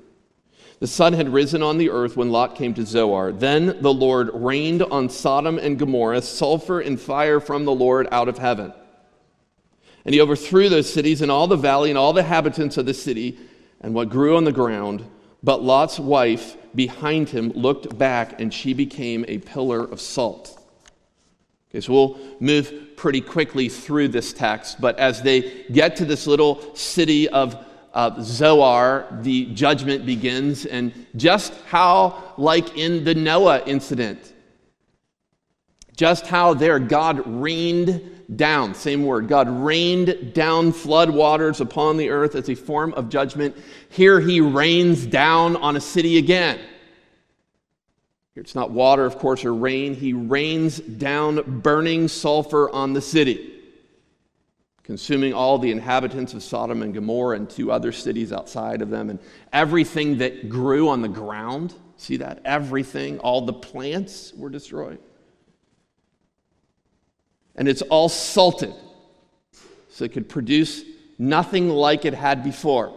The 0.79 0.87
sun 0.87 1.13
had 1.13 1.29
risen 1.29 1.63
on 1.63 1.77
the 1.77 1.89
earth 1.89 2.17
when 2.17 2.31
Lot 2.31 2.55
came 2.55 2.73
to 2.73 2.85
Zoar. 2.85 3.31
Then 3.31 3.81
the 3.81 3.93
Lord 3.93 4.29
rained 4.33 4.83
on 4.83 5.09
Sodom 5.09 5.57
and 5.57 5.79
Gomorrah 5.79 6.21
sulfur 6.21 6.81
and 6.81 6.99
fire 6.99 7.39
from 7.39 7.63
the 7.63 7.73
Lord 7.73 8.07
out 8.11 8.27
of 8.27 8.39
heaven. 8.39 8.73
And 10.03 10.13
he 10.13 10.21
overthrew 10.21 10.67
those 10.67 10.91
cities 10.91 11.21
and 11.21 11.31
all 11.31 11.47
the 11.47 11.55
valley 11.55 11.89
and 11.91 11.97
all 11.97 12.11
the 12.11 12.21
inhabitants 12.21 12.77
of 12.77 12.85
the 12.85 12.93
city 12.93 13.39
and 13.81 13.93
what 13.93 14.09
grew 14.09 14.37
on 14.37 14.43
the 14.43 14.51
ground. 14.51 15.03
But 15.43 15.63
Lot's 15.63 15.99
wife 15.99 16.57
behind 16.73 17.29
him 17.29 17.51
looked 17.51 17.97
back, 17.97 18.41
and 18.41 18.53
she 18.53 18.73
became 18.73 19.25
a 19.27 19.37
pillar 19.39 19.83
of 19.83 20.01
salt. 20.01 20.61
Okay, 21.69 21.81
so 21.81 21.93
we'll 21.93 22.19
move 22.39 22.95
pretty 22.95 23.21
quickly 23.21 23.69
through 23.69 24.07
this 24.07 24.33
text, 24.33 24.79
but 24.79 24.97
as 24.97 25.21
they 25.21 25.65
get 25.71 25.95
to 25.97 26.05
this 26.05 26.25
little 26.25 26.75
city 26.75 27.27
of 27.29 27.65
uh, 27.93 28.21
Zoar, 28.21 29.07
the 29.21 29.45
judgment 29.53 30.05
begins, 30.05 30.65
and 30.65 30.93
just 31.15 31.53
how, 31.67 32.33
like 32.37 32.77
in 32.77 33.03
the 33.03 33.15
Noah 33.15 33.63
incident, 33.65 34.33
just 35.95 36.27
how 36.27 36.53
there 36.53 36.79
God 36.79 37.25
rained 37.25 38.11
down, 38.35 38.73
same 38.73 39.05
word, 39.05 39.27
God 39.27 39.49
rained 39.49 40.33
down 40.33 40.71
flood 40.71 41.09
waters 41.09 41.61
upon 41.61 41.97
the 41.97 42.09
earth 42.09 42.35
as 42.35 42.49
a 42.49 42.55
form 42.55 42.93
of 42.93 43.09
judgment. 43.09 43.55
Here 43.89 44.19
he 44.19 44.41
rains 44.41 45.05
down 45.05 45.55
on 45.55 45.75
a 45.75 45.81
city 45.81 46.17
again. 46.17 46.59
It's 48.35 48.55
not 48.55 48.71
water, 48.71 49.05
of 49.05 49.17
course, 49.17 49.45
or 49.45 49.53
rain. 49.53 49.95
He 49.95 50.11
rains 50.11 50.79
down 50.79 51.61
burning 51.61 52.09
sulfur 52.09 52.69
on 52.69 52.91
the 52.91 53.01
city, 53.01 53.53
consuming 54.83 55.33
all 55.33 55.57
the 55.57 55.71
inhabitants 55.71 56.33
of 56.33 56.43
Sodom 56.43 56.81
and 56.81 56.93
Gomorrah 56.93 57.37
and 57.37 57.49
two 57.49 57.71
other 57.71 57.93
cities 57.93 58.33
outside 58.33 58.81
of 58.81 58.89
them, 58.89 59.09
and 59.09 59.19
everything 59.53 60.17
that 60.17 60.49
grew 60.49 60.89
on 60.89 61.01
the 61.01 61.07
ground. 61.07 61.73
See 61.95 62.17
that? 62.17 62.41
Everything, 62.43 63.19
all 63.19 63.45
the 63.45 63.53
plants 63.53 64.33
were 64.35 64.49
destroyed. 64.49 64.99
And 67.55 67.67
it's 67.67 67.81
all 67.83 68.09
salted, 68.09 68.73
so 69.89 70.03
it 70.03 70.11
could 70.11 70.27
produce 70.27 70.83
nothing 71.17 71.69
like 71.69 72.05
it 72.05 72.13
had 72.13 72.43
before. 72.43 72.93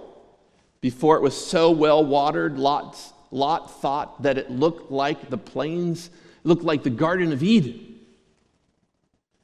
Before 0.81 1.17
it 1.17 1.23
was 1.23 1.37
so 1.37 1.71
well 1.71 2.05
watered, 2.05 2.59
lots 2.59 3.13
Lot 3.31 3.81
thought 3.81 4.23
that 4.23 4.39
it 4.39 4.51
looked 4.51 4.91
like 4.91 5.29
the 5.29 5.39
plains, 5.39 6.11
looked 6.45 6.63
like 6.63 6.83
the 6.83 6.91
Garden 6.91 7.33
of 7.33 7.43
Eden. 7.43 7.97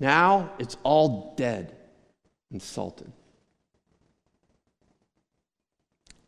Now 0.00 0.52
it's 0.58 0.76
all 0.82 1.34
dead 1.36 1.76
and 2.50 2.62
salted. 2.62 3.12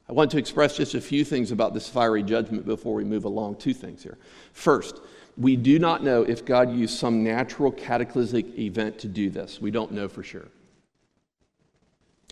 I 0.09 0.13
want 0.13 0.31
to 0.33 0.39
express 0.39 0.77
just 0.77 0.95
a 0.95 1.01
few 1.01 1.25
things 1.25 1.51
about 1.51 1.75
this 1.75 1.89
fiery 1.89 2.23
judgment 2.23 2.65
before 2.65 2.95
we 2.95 3.05
move 3.05 3.25
along. 3.25 3.57
Two 3.57 3.75
things 3.75 4.03
here. 4.03 4.19
First, 4.53 5.01
we 5.37 5.57
do 5.57 5.79
not 5.79 6.03
know 6.03 6.23
if 6.23 6.45
God 6.45 6.73
used 6.73 6.99
some 6.99 7.23
natural 7.23 7.71
cataclysmic 7.71 8.59
event 8.59 8.99
to 9.01 9.09
do 9.09 9.29
this. 9.29 9.61
We 9.61 9.71
don't 9.71 9.93
know 9.93 10.09
for 10.09 10.23
sure. 10.23 10.49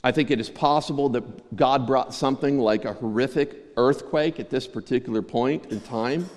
I 0.03 0.13
think 0.13 0.31
it 0.31 0.41
is 0.41 0.51
possible 0.51 1.09
that 1.11 1.57
God 1.57 1.87
brought 1.87 2.15
something 2.15 2.59
like 2.59 2.85
a 2.85 2.93
horrific 2.93 3.57
earthquake 3.77 4.39
at 4.39 4.51
this 4.51 4.67
particular 4.67 5.23
point 5.23 5.73
in 5.73 5.81
time 5.81 6.29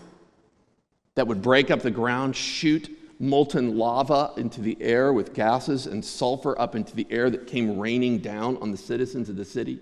that 1.15 1.27
would 1.27 1.41
break 1.41 1.71
up 1.71 1.81
the 1.81 1.91
ground, 1.91 2.35
shoot 2.35 2.89
molten 3.19 3.77
lava 3.77 4.31
into 4.37 4.61
the 4.61 4.77
air 4.79 5.11
with 5.11 5.33
gases 5.33 5.87
and 5.87 6.03
sulfur 6.03 6.59
up 6.59 6.75
into 6.75 6.95
the 6.95 7.07
air 7.09 7.29
that 7.29 7.47
came 7.47 7.79
raining 7.79 8.19
down 8.19 8.57
on 8.57 8.71
the 8.71 8.77
citizens 8.77 9.27
of 9.27 9.35
the 9.35 9.45
city. 9.45 9.79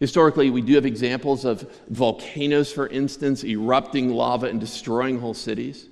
Historically, 0.00 0.48
we 0.48 0.62
do 0.62 0.74
have 0.74 0.86
examples 0.86 1.44
of 1.44 1.70
volcanoes, 1.88 2.72
for 2.72 2.88
instance, 2.88 3.44
erupting 3.44 4.08
lava 4.08 4.46
and 4.46 4.58
destroying 4.58 5.20
whole 5.20 5.34
cities. 5.34 5.88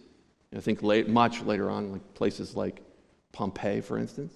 I 0.57 0.61
think 0.61 0.83
late, 0.83 1.09
much 1.09 1.43
later 1.43 1.69
on, 1.69 1.93
like 1.93 2.15
places 2.15 2.57
like 2.57 2.81
Pompeii, 3.33 3.83
for 3.83 3.99
instance. 3.99 4.33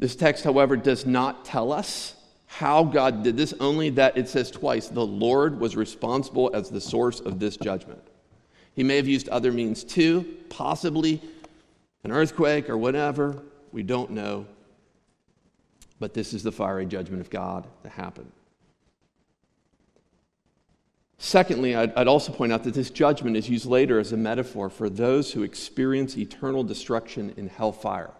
This 0.00 0.16
text, 0.16 0.42
however, 0.42 0.76
does 0.76 1.06
not 1.06 1.44
tell 1.44 1.72
us 1.72 2.16
how 2.46 2.82
God 2.82 3.22
did 3.22 3.36
this, 3.36 3.54
only 3.60 3.90
that 3.90 4.18
it 4.18 4.28
says 4.28 4.50
twice 4.50 4.88
the 4.88 5.06
Lord 5.06 5.60
was 5.60 5.76
responsible 5.76 6.50
as 6.52 6.70
the 6.70 6.80
source 6.80 7.20
of 7.20 7.38
this 7.38 7.56
judgment. 7.56 8.02
He 8.74 8.82
may 8.82 8.96
have 8.96 9.06
used 9.06 9.28
other 9.28 9.52
means 9.52 9.84
too, 9.84 10.38
possibly 10.50 11.22
an 12.02 12.10
earthquake 12.10 12.68
or 12.68 12.76
whatever. 12.76 13.42
We 13.70 13.84
don't 13.84 14.10
know. 14.10 14.46
But 16.00 16.14
this 16.14 16.34
is 16.34 16.42
the 16.42 16.52
fiery 16.52 16.86
judgment 16.86 17.20
of 17.20 17.30
God 17.30 17.66
to 17.82 17.88
happen. 17.88 18.30
Secondly, 21.18 21.74
I'd, 21.74 21.94
I'd, 21.94 22.08
also 22.08 22.32
point 22.32 22.52
out 22.52 22.64
that 22.64 22.74
this 22.74 22.90
judgment 22.90 23.36
is 23.36 23.48
used 23.48 23.66
later 23.66 23.98
as 23.98 24.12
a 24.12 24.16
metaphor 24.16 24.68
for 24.68 24.90
those 24.90 25.32
who 25.32 25.42
experience 25.42 26.18
eternal 26.18 26.64
destruction 26.64 27.32
in 27.36 27.48
hellfire. 27.48 28.10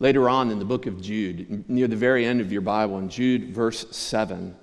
Later 0.00 0.28
on 0.28 0.50
in 0.50 0.58
the 0.58 0.64
book 0.64 0.86
of 0.86 1.00
Jude, 1.00 1.68
near 1.68 1.86
the 1.86 1.96
very 1.96 2.24
end 2.24 2.40
of 2.40 2.50
your 2.50 2.60
Bible, 2.60 2.98
in 2.98 3.08
Jude, 3.08 3.54
verse 3.54 3.86
7, 3.94 4.56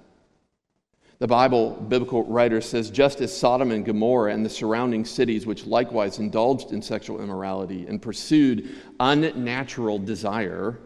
the 1.19 1.27
Bible 1.27 1.71
biblical 1.71 2.25
writer 2.25 2.60
says, 2.60 2.89
just 2.89 3.21
as 3.21 3.36
Sodom 3.36 3.71
and 3.71 3.86
Gomorrah 3.86 4.34
and 4.34 4.45
the 4.45 4.49
surrounding 4.49 5.05
cities, 5.05 5.45
which 5.45 5.65
likewise 5.65 6.19
indulged 6.19 6.71
in 6.71 6.81
sexual 6.81 7.21
immorality 7.21 7.86
and 7.88 8.01
pursued 8.01 8.75
unnatural 8.99 9.97
desire, 9.97 10.77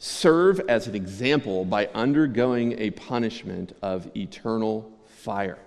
serve 0.00 0.60
as 0.60 0.86
an 0.86 0.94
example 0.94 1.62
by 1.66 1.86
undergoing 1.88 2.72
a 2.80 2.90
punishment 2.90 3.76
of 3.82 4.10
eternal 4.16 4.90
fire. 5.04 5.58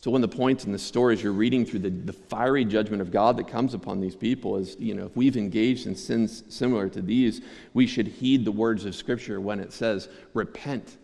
So 0.00 0.12
one 0.12 0.22
of 0.22 0.30
the 0.30 0.36
points 0.36 0.64
in 0.64 0.70
the 0.70 0.78
story 0.78 1.14
as 1.14 1.22
you're 1.22 1.32
reading 1.32 1.66
through 1.66 1.80
the, 1.80 1.90
the 1.90 2.12
fiery 2.12 2.64
judgment 2.64 3.02
of 3.02 3.10
God 3.10 3.36
that 3.38 3.48
comes 3.48 3.74
upon 3.74 4.00
these 4.00 4.14
people 4.14 4.56
is, 4.56 4.76
you 4.78 4.94
know, 4.94 5.06
if 5.06 5.16
we've 5.16 5.36
engaged 5.36 5.88
in 5.88 5.96
sins 5.96 6.44
similar 6.48 6.88
to 6.90 7.02
these, 7.02 7.40
we 7.74 7.88
should 7.88 8.06
heed 8.06 8.44
the 8.44 8.52
words 8.52 8.84
of 8.84 8.94
Scripture 8.94 9.40
when 9.40 9.58
it 9.58 9.72
says, 9.72 10.08
repent, 10.34 10.96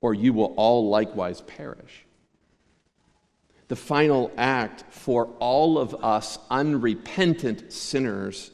or 0.00 0.14
you 0.14 0.32
will 0.32 0.52
all 0.56 0.88
likewise 0.88 1.42
perish. 1.42 2.04
The 3.68 3.76
final 3.76 4.32
act 4.36 4.84
for 4.90 5.26
all 5.38 5.78
of 5.78 5.94
us 6.04 6.40
unrepentant 6.50 7.72
sinners 7.72 8.50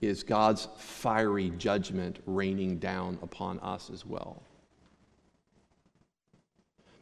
is 0.00 0.22
God's 0.22 0.68
fiery 0.76 1.50
judgment 1.50 2.20
raining 2.26 2.78
down 2.78 3.18
upon 3.22 3.58
us 3.60 3.90
as 3.90 4.04
well. 4.06 4.42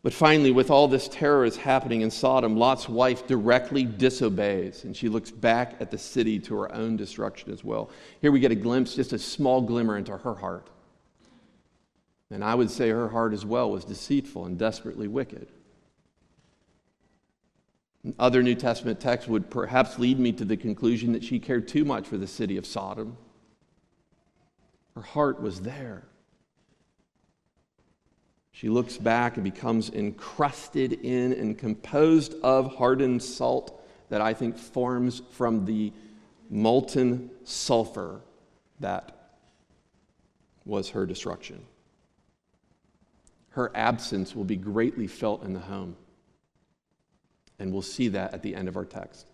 But 0.02 0.12
finally, 0.12 0.52
with 0.52 0.70
all 0.70 0.86
this 0.88 1.08
terror 1.08 1.44
is 1.44 1.56
happening 1.56 2.02
in 2.02 2.10
Sodom, 2.10 2.56
Lot's 2.56 2.88
wife 2.88 3.26
directly 3.26 3.84
disobeys, 3.84 4.84
and 4.84 4.96
she 4.96 5.08
looks 5.08 5.30
back 5.30 5.74
at 5.80 5.90
the 5.90 5.98
city 5.98 6.38
to 6.40 6.54
her 6.56 6.72
own 6.72 6.96
destruction 6.96 7.52
as 7.52 7.64
well. 7.64 7.90
Here 8.20 8.30
we 8.30 8.40
get 8.40 8.52
a 8.52 8.56
glimpse, 8.56 8.94
just 8.94 9.12
a 9.12 9.18
small 9.18 9.60
glimmer 9.60 9.98
into 9.98 10.16
her 10.16 10.34
heart. 10.34 10.70
And 12.30 12.44
I 12.44 12.54
would 12.54 12.70
say 12.70 12.90
her 12.90 13.08
heart 13.08 13.32
as 13.32 13.44
well 13.44 13.70
was 13.70 13.84
deceitful 13.84 14.44
and 14.44 14.56
desperately 14.56 15.08
wicked. 15.08 15.48
Other 18.18 18.42
New 18.42 18.54
Testament 18.54 19.00
texts 19.00 19.28
would 19.28 19.50
perhaps 19.50 19.98
lead 19.98 20.18
me 20.18 20.32
to 20.32 20.44
the 20.44 20.56
conclusion 20.56 21.12
that 21.12 21.24
she 21.24 21.38
cared 21.38 21.66
too 21.68 21.84
much 21.84 22.06
for 22.06 22.16
the 22.16 22.26
city 22.26 22.56
of 22.56 22.66
Sodom. 22.66 23.16
Her 24.94 25.02
heart 25.02 25.40
was 25.40 25.60
there. 25.60 26.04
She 28.52 28.68
looks 28.68 28.96
back 28.98 29.36
and 29.36 29.44
becomes 29.44 29.90
encrusted 29.90 30.92
in 30.92 31.32
and 31.32 31.56
composed 31.56 32.34
of 32.42 32.74
hardened 32.74 33.22
salt 33.22 33.80
that 34.08 34.20
I 34.20 34.34
think 34.34 34.58
forms 34.58 35.22
from 35.30 35.64
the 35.64 35.92
molten 36.50 37.30
sulfur 37.44 38.20
that 38.80 39.32
was 40.64 40.90
her 40.90 41.06
destruction. 41.06 41.62
Her 43.50 43.70
absence 43.76 44.34
will 44.34 44.44
be 44.44 44.56
greatly 44.56 45.06
felt 45.06 45.42
in 45.44 45.52
the 45.52 45.60
home. 45.60 45.96
And 47.58 47.72
we'll 47.72 47.82
see 47.82 48.08
that 48.08 48.34
at 48.34 48.42
the 48.42 48.54
end 48.54 48.68
of 48.68 48.76
our 48.76 48.84
text. 48.84 49.26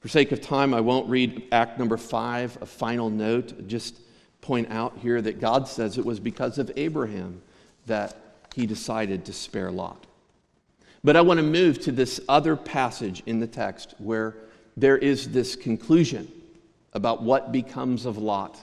For 0.00 0.08
sake 0.08 0.32
of 0.32 0.40
time, 0.40 0.72
I 0.72 0.80
won't 0.80 1.08
read 1.08 1.48
Act 1.52 1.78
number 1.78 1.98
five, 1.98 2.56
a 2.60 2.66
final 2.66 3.10
note. 3.10 3.68
Just 3.68 4.00
point 4.40 4.70
out 4.70 4.96
here 4.98 5.20
that 5.20 5.40
God 5.40 5.68
says 5.68 5.98
it 5.98 6.04
was 6.04 6.18
because 6.18 6.58
of 6.58 6.70
Abraham 6.76 7.42
that 7.86 8.16
he 8.54 8.66
decided 8.66 9.26
to 9.26 9.32
spare 9.32 9.70
Lot. 9.70 10.06
But 11.04 11.16
I 11.16 11.20
want 11.20 11.38
to 11.38 11.44
move 11.44 11.80
to 11.82 11.92
this 11.92 12.20
other 12.28 12.56
passage 12.56 13.22
in 13.26 13.40
the 13.40 13.46
text 13.46 13.94
where 13.98 14.34
there 14.76 14.98
is 14.98 15.30
this 15.30 15.56
conclusion 15.56 16.30
about 16.92 17.22
what 17.22 17.52
becomes 17.52 18.06
of 18.06 18.18
Lot. 18.18 18.58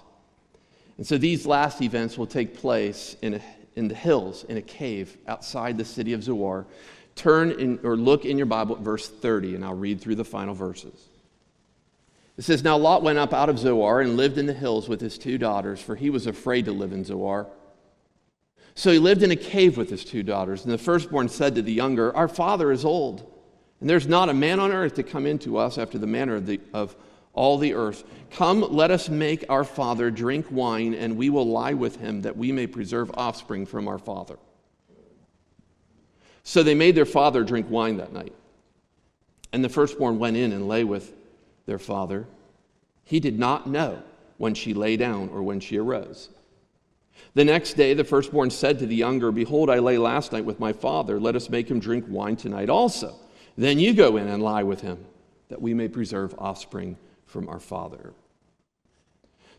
And 0.97 1.05
so 1.05 1.17
these 1.17 1.45
last 1.45 1.81
events 1.81 2.17
will 2.17 2.27
take 2.27 2.57
place 2.57 3.15
in, 3.21 3.35
a, 3.35 3.41
in 3.75 3.87
the 3.87 3.95
hills, 3.95 4.43
in 4.45 4.57
a 4.57 4.61
cave 4.61 5.17
outside 5.27 5.77
the 5.77 5.85
city 5.85 6.13
of 6.13 6.23
Zoar. 6.23 6.65
Turn 7.17 7.51
in, 7.51 7.79
or 7.83 7.97
look 7.97 8.25
in 8.25 8.37
your 8.37 8.45
Bible 8.45 8.75
at 8.75 8.81
verse 8.81 9.09
30, 9.09 9.55
and 9.55 9.65
I'll 9.65 9.73
read 9.73 9.99
through 9.99 10.15
the 10.15 10.23
final 10.23 10.53
verses. 10.53 11.09
It 12.37 12.43
says, 12.43 12.63
Now 12.63 12.77
Lot 12.77 13.01
went 13.01 13.17
up 13.17 13.33
out 13.33 13.49
of 13.49 13.57
Zoar 13.57 14.01
and 14.01 14.15
lived 14.15 14.37
in 14.37 14.45
the 14.45 14.53
hills 14.53 14.87
with 14.87 15.01
his 15.01 15.17
two 15.17 15.39
daughters, 15.39 15.81
for 15.81 15.95
he 15.95 16.11
was 16.11 16.27
afraid 16.27 16.65
to 16.65 16.71
live 16.71 16.93
in 16.93 17.03
Zoar. 17.03 17.47
So 18.75 18.91
he 18.91 18.99
lived 18.99 19.23
in 19.23 19.31
a 19.31 19.35
cave 19.35 19.75
with 19.75 19.89
his 19.89 20.05
two 20.05 20.21
daughters. 20.21 20.63
And 20.63 20.71
the 20.71 20.77
firstborn 20.77 21.29
said 21.29 21.55
to 21.55 21.63
the 21.63 21.73
younger, 21.73 22.15
Our 22.15 22.27
father 22.27 22.71
is 22.71 22.85
old, 22.85 23.25
and 23.81 23.89
there's 23.89 24.07
not 24.07 24.29
a 24.29 24.33
man 24.33 24.59
on 24.59 24.71
earth 24.71 24.93
to 24.95 25.03
come 25.03 25.25
into 25.25 25.57
us 25.57 25.79
after 25.79 25.97
the 25.97 26.05
manner 26.05 26.35
of, 26.35 26.45
the, 26.45 26.61
of 26.71 26.95
all 27.33 27.57
the 27.57 27.73
earth. 27.73 28.03
Come, 28.29 28.61
let 28.61 28.91
us 28.91 29.09
make 29.09 29.43
our 29.49 29.63
father 29.63 30.11
drink 30.11 30.45
wine, 30.51 30.93
and 30.93 31.17
we 31.17 31.31
will 31.31 31.47
lie 31.47 31.73
with 31.73 31.95
him, 31.95 32.21
that 32.21 32.37
we 32.37 32.51
may 32.51 32.67
preserve 32.67 33.09
offspring 33.15 33.65
from 33.65 33.87
our 33.87 33.97
father. 33.97 34.37
So 36.47 36.63
they 36.63 36.75
made 36.75 36.95
their 36.95 37.05
father 37.05 37.43
drink 37.43 37.69
wine 37.69 37.97
that 37.97 38.13
night. 38.13 38.31
And 39.51 39.61
the 39.61 39.67
firstborn 39.67 40.17
went 40.17 40.37
in 40.37 40.53
and 40.53 40.65
lay 40.65 40.85
with 40.85 41.13
their 41.65 41.77
father. 41.77 42.25
He 43.03 43.19
did 43.19 43.37
not 43.37 43.67
know 43.67 44.01
when 44.37 44.53
she 44.53 44.73
lay 44.73 44.95
down 44.95 45.27
or 45.27 45.43
when 45.43 45.59
she 45.59 45.77
arose. 45.77 46.29
The 47.33 47.43
next 47.43 47.73
day, 47.73 47.93
the 47.93 48.05
firstborn 48.05 48.49
said 48.49 48.79
to 48.79 48.85
the 48.85 48.95
younger, 48.95 49.29
Behold, 49.33 49.69
I 49.69 49.79
lay 49.79 49.97
last 49.97 50.31
night 50.31 50.45
with 50.45 50.57
my 50.57 50.71
father. 50.71 51.19
Let 51.19 51.35
us 51.35 51.49
make 51.49 51.69
him 51.69 51.81
drink 51.81 52.05
wine 52.07 52.37
tonight 52.37 52.69
also. 52.69 53.13
Then 53.57 53.77
you 53.77 53.93
go 53.93 54.15
in 54.15 54.29
and 54.29 54.41
lie 54.41 54.63
with 54.63 54.79
him, 54.79 55.03
that 55.49 55.61
we 55.61 55.73
may 55.73 55.89
preserve 55.89 56.33
offspring 56.37 56.95
from 57.25 57.49
our 57.49 57.59
father. 57.59 58.13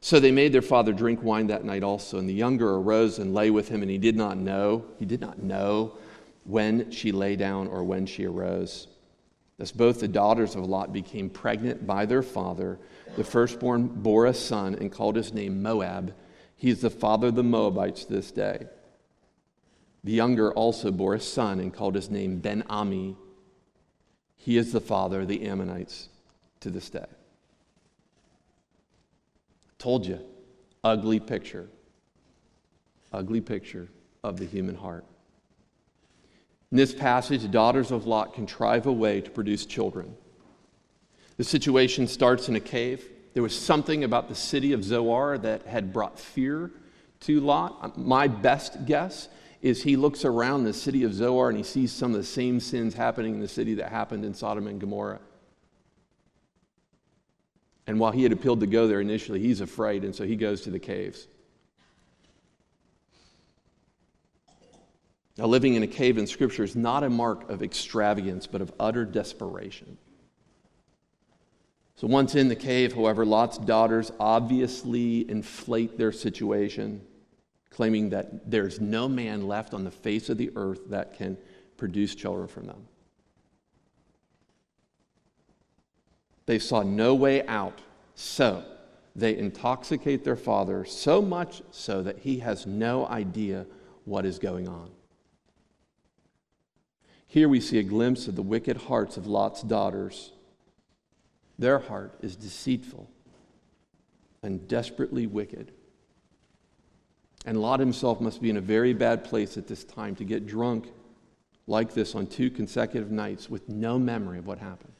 So 0.00 0.20
they 0.20 0.32
made 0.32 0.54
their 0.54 0.62
father 0.62 0.94
drink 0.94 1.22
wine 1.22 1.48
that 1.48 1.64
night 1.64 1.82
also. 1.82 2.18
And 2.18 2.26
the 2.26 2.32
younger 2.32 2.76
arose 2.76 3.18
and 3.18 3.34
lay 3.34 3.50
with 3.50 3.68
him, 3.68 3.82
and 3.82 3.90
he 3.90 3.98
did 3.98 4.16
not 4.16 4.38
know, 4.38 4.86
he 4.98 5.04
did 5.04 5.20
not 5.20 5.38
know 5.42 5.92
when 6.48 6.90
she 6.90 7.12
lay 7.12 7.36
down 7.36 7.68
or 7.68 7.84
when 7.84 8.06
she 8.06 8.26
arose. 8.26 8.88
Thus 9.56 9.70
both 9.70 10.00
the 10.00 10.08
daughters 10.08 10.56
of 10.56 10.66
Lot 10.66 10.92
became 10.92 11.30
pregnant 11.30 11.86
by 11.86 12.06
their 12.06 12.22
father. 12.22 12.80
The 13.16 13.22
firstborn 13.22 13.86
bore 13.86 14.26
a 14.26 14.34
son 14.34 14.74
and 14.74 14.90
called 14.90 15.14
his 15.14 15.32
name 15.32 15.62
Moab 15.62 16.12
he 16.58 16.70
is 16.70 16.80
the 16.80 16.90
father 16.90 17.28
of 17.28 17.36
the 17.36 17.44
Moabites 17.44 18.04
to 18.04 18.12
this 18.12 18.32
day. 18.32 18.66
The 20.02 20.12
younger 20.12 20.52
also 20.52 20.90
bore 20.90 21.14
a 21.14 21.20
son 21.20 21.60
and 21.60 21.72
called 21.72 21.94
his 21.94 22.10
name 22.10 22.40
Ben 22.40 22.64
Ami. 22.68 23.16
He 24.36 24.56
is 24.58 24.72
the 24.72 24.80
father 24.80 25.20
of 25.20 25.28
the 25.28 25.46
Ammonites 25.46 26.08
to 26.60 26.70
this 26.70 26.90
day. 26.90 27.06
Told 29.78 30.04
you, 30.04 30.18
ugly 30.82 31.20
picture. 31.20 31.68
Ugly 33.12 33.42
picture 33.42 33.88
of 34.24 34.38
the 34.38 34.44
human 34.44 34.74
heart. 34.74 35.04
In 36.70 36.76
this 36.76 36.94
passage, 36.94 37.50
daughters 37.50 37.90
of 37.90 38.06
Lot 38.06 38.34
contrive 38.34 38.86
a 38.86 38.92
way 38.92 39.20
to 39.20 39.30
produce 39.30 39.64
children. 39.64 40.14
The 41.38 41.44
situation 41.44 42.06
starts 42.06 42.48
in 42.48 42.56
a 42.56 42.60
cave. 42.60 43.04
There 43.32 43.42
was 43.42 43.58
something 43.58 44.04
about 44.04 44.28
the 44.28 44.34
city 44.34 44.72
of 44.72 44.84
Zoar 44.84 45.38
that 45.38 45.66
had 45.66 45.92
brought 45.92 46.18
fear 46.18 46.70
to 47.20 47.40
Lot. 47.40 47.96
My 47.96 48.28
best 48.28 48.84
guess 48.84 49.28
is 49.62 49.82
he 49.82 49.96
looks 49.96 50.24
around 50.24 50.64
the 50.64 50.72
city 50.72 51.04
of 51.04 51.14
Zoar 51.14 51.48
and 51.48 51.56
he 51.56 51.64
sees 51.64 51.90
some 51.90 52.12
of 52.12 52.18
the 52.18 52.26
same 52.26 52.60
sins 52.60 52.94
happening 52.94 53.34
in 53.34 53.40
the 53.40 53.48
city 53.48 53.74
that 53.74 53.90
happened 53.90 54.24
in 54.24 54.34
Sodom 54.34 54.66
and 54.66 54.80
Gomorrah. 54.80 55.20
And 57.86 57.98
while 57.98 58.12
he 58.12 58.22
had 58.22 58.32
appealed 58.32 58.60
to 58.60 58.66
go 58.66 58.86
there 58.86 59.00
initially, 59.00 59.40
he's 59.40 59.62
afraid, 59.62 60.04
and 60.04 60.14
so 60.14 60.24
he 60.24 60.36
goes 60.36 60.60
to 60.62 60.70
the 60.70 60.78
caves. 60.78 61.26
Now, 65.38 65.46
living 65.46 65.74
in 65.74 65.84
a 65.84 65.86
cave 65.86 66.18
in 66.18 66.26
Scripture 66.26 66.64
is 66.64 66.74
not 66.74 67.04
a 67.04 67.08
mark 67.08 67.48
of 67.48 67.62
extravagance, 67.62 68.48
but 68.48 68.60
of 68.60 68.72
utter 68.80 69.04
desperation. 69.04 69.96
So 71.94 72.08
once 72.08 72.34
in 72.34 72.48
the 72.48 72.56
cave, 72.56 72.92
however, 72.92 73.24
Lot's 73.24 73.56
daughters 73.56 74.10
obviously 74.18 75.30
inflate 75.30 75.96
their 75.96 76.10
situation, 76.10 77.02
claiming 77.70 78.10
that 78.10 78.50
there's 78.50 78.80
no 78.80 79.08
man 79.08 79.46
left 79.46 79.74
on 79.74 79.84
the 79.84 79.92
face 79.92 80.28
of 80.28 80.38
the 80.38 80.50
earth 80.56 80.80
that 80.90 81.16
can 81.16 81.38
produce 81.76 82.16
children 82.16 82.48
from 82.48 82.66
them. 82.66 82.88
They 86.46 86.58
saw 86.58 86.82
no 86.82 87.14
way 87.14 87.46
out, 87.46 87.80
so 88.16 88.64
they 89.14 89.36
intoxicate 89.36 90.24
their 90.24 90.36
father 90.36 90.84
so 90.84 91.22
much 91.22 91.62
so 91.70 92.02
that 92.02 92.18
he 92.18 92.40
has 92.40 92.66
no 92.66 93.06
idea 93.06 93.66
what 94.04 94.24
is 94.24 94.40
going 94.40 94.66
on. 94.66 94.90
Here 97.28 97.48
we 97.48 97.60
see 97.60 97.78
a 97.78 97.82
glimpse 97.82 98.26
of 98.26 98.36
the 98.36 98.42
wicked 98.42 98.76
hearts 98.76 99.16
of 99.16 99.26
Lot's 99.26 99.62
daughters 99.62 100.32
their 101.58 101.78
heart 101.78 102.14
is 102.22 102.36
deceitful 102.36 103.10
and 104.42 104.66
desperately 104.68 105.26
wicked. 105.26 105.72
And 107.44 107.60
Lot 107.60 107.80
himself 107.80 108.20
must 108.20 108.40
be 108.40 108.50
in 108.50 108.56
a 108.56 108.62
very 108.62 108.92
bad 108.92 109.24
place 109.24 109.56
at 109.56 109.66
this 109.66 109.84
time 109.84 110.14
to 110.16 110.24
get 110.24 110.46
drunk 110.46 110.86
like 111.66 111.92
this 111.92 112.14
on 112.14 112.26
two 112.26 112.50
consecutive 112.50 113.10
nights 113.10 113.50
with 113.50 113.68
no 113.68 113.98
memory 113.98 114.38
of 114.38 114.46
what 114.46 114.58
happened. 114.58 114.92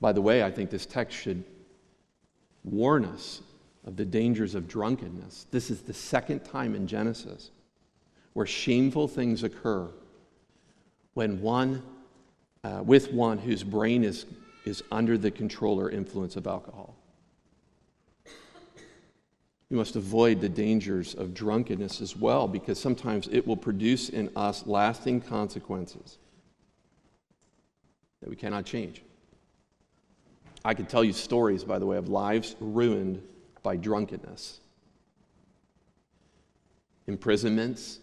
By 0.00 0.12
the 0.12 0.20
way, 0.20 0.42
I 0.42 0.50
think 0.50 0.70
this 0.70 0.86
text 0.86 1.16
should 1.16 1.42
warn 2.62 3.04
us 3.06 3.40
of 3.86 3.96
the 3.96 4.04
dangers 4.04 4.54
of 4.54 4.68
drunkenness. 4.68 5.46
This 5.50 5.70
is 5.70 5.82
the 5.82 5.94
second 5.94 6.40
time 6.44 6.74
in 6.74 6.86
Genesis 6.86 7.50
where 8.36 8.44
shameful 8.44 9.08
things 9.08 9.44
occur 9.44 9.88
when 11.14 11.40
one 11.40 11.82
uh, 12.64 12.82
with 12.84 13.10
one 13.10 13.38
whose 13.38 13.64
brain 13.64 14.04
is, 14.04 14.26
is 14.66 14.84
under 14.92 15.16
the 15.16 15.30
control 15.30 15.80
or 15.80 15.88
influence 15.88 16.36
of 16.36 16.46
alcohol. 16.46 16.94
We 19.70 19.78
must 19.78 19.96
avoid 19.96 20.42
the 20.42 20.50
dangers 20.50 21.14
of 21.14 21.32
drunkenness 21.32 22.02
as 22.02 22.14
well 22.14 22.46
because 22.46 22.78
sometimes 22.78 23.26
it 23.32 23.46
will 23.46 23.56
produce 23.56 24.10
in 24.10 24.30
us 24.36 24.66
lasting 24.66 25.22
consequences 25.22 26.18
that 28.20 28.28
we 28.28 28.36
cannot 28.36 28.66
change. 28.66 29.02
I 30.62 30.74
could 30.74 30.90
tell 30.90 31.02
you 31.02 31.14
stories, 31.14 31.64
by 31.64 31.78
the 31.78 31.86
way, 31.86 31.96
of 31.96 32.10
lives 32.10 32.54
ruined 32.60 33.22
by 33.62 33.76
drunkenness, 33.76 34.60
imprisonments, 37.06 38.00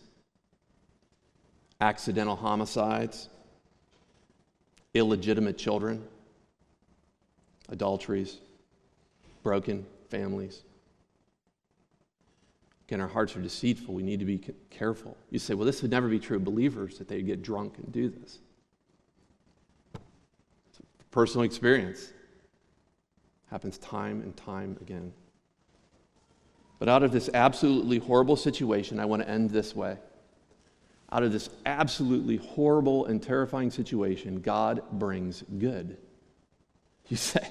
accidental 1.83 2.37
homicides, 2.37 3.27
illegitimate 4.93 5.57
children, 5.57 6.01
adulteries, 7.67 8.37
broken 9.43 9.85
families. 10.09 10.63
Again, 12.87 13.01
our 13.01 13.07
hearts 13.09 13.35
are 13.35 13.41
deceitful. 13.41 13.93
We 13.93 14.01
need 14.01 14.19
to 14.19 14.25
be 14.25 14.39
careful. 14.69 15.17
You 15.29 15.39
say, 15.39 15.55
well, 15.55 15.65
this 15.65 15.81
would 15.81 15.91
never 15.91 16.07
be 16.07 16.19
true 16.19 16.37
of 16.37 16.45
believers 16.45 16.97
that 16.99 17.09
they 17.09 17.21
get 17.21 17.41
drunk 17.41 17.73
and 17.77 17.91
do 17.91 18.09
this. 18.09 18.39
It's 20.69 20.79
personal 21.11 21.43
experience. 21.43 22.13
Happens 23.51 23.77
time 23.77 24.21
and 24.21 24.37
time 24.37 24.77
again. 24.79 25.11
But 26.79 26.87
out 26.87 27.03
of 27.03 27.11
this 27.11 27.29
absolutely 27.33 27.97
horrible 27.97 28.37
situation, 28.37 29.01
I 29.01 29.05
want 29.05 29.21
to 29.21 29.29
end 29.29 29.49
this 29.49 29.75
way 29.75 29.97
out 31.13 31.21
of 31.21 31.31
this 31.31 31.49
absolutely 31.67 32.37
horrible 32.37 33.05
and 33.05 33.21
terrifying 33.21 33.69
situation, 33.69 34.41
God 34.41 34.81
brings 34.91 35.43
good. 35.59 35.95
You 37.07 37.17
say, 37.17 37.47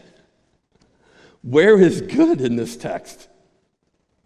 where 1.43 1.79
is 1.79 2.01
good 2.01 2.41
in 2.41 2.57
this 2.57 2.77
text? 2.77 3.29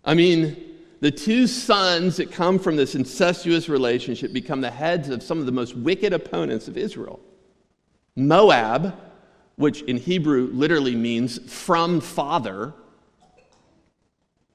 I 0.02 0.14
mean, 0.14 0.56
the 1.00 1.10
two 1.10 1.46
sons 1.46 2.16
that 2.16 2.32
come 2.32 2.58
from 2.58 2.76
this 2.76 2.94
incestuous 2.94 3.68
relationship 3.68 4.32
become 4.32 4.62
the 4.62 4.70
heads 4.70 5.10
of 5.10 5.22
some 5.22 5.38
of 5.38 5.44
the 5.44 5.52
most 5.52 5.76
wicked 5.76 6.14
opponents 6.14 6.66
of 6.66 6.78
Israel. 6.78 7.20
Moab, 8.16 8.98
which 9.56 9.82
in 9.82 9.98
Hebrew 9.98 10.48
literally 10.50 10.96
means 10.96 11.38
from 11.52 12.00
father, 12.00 12.72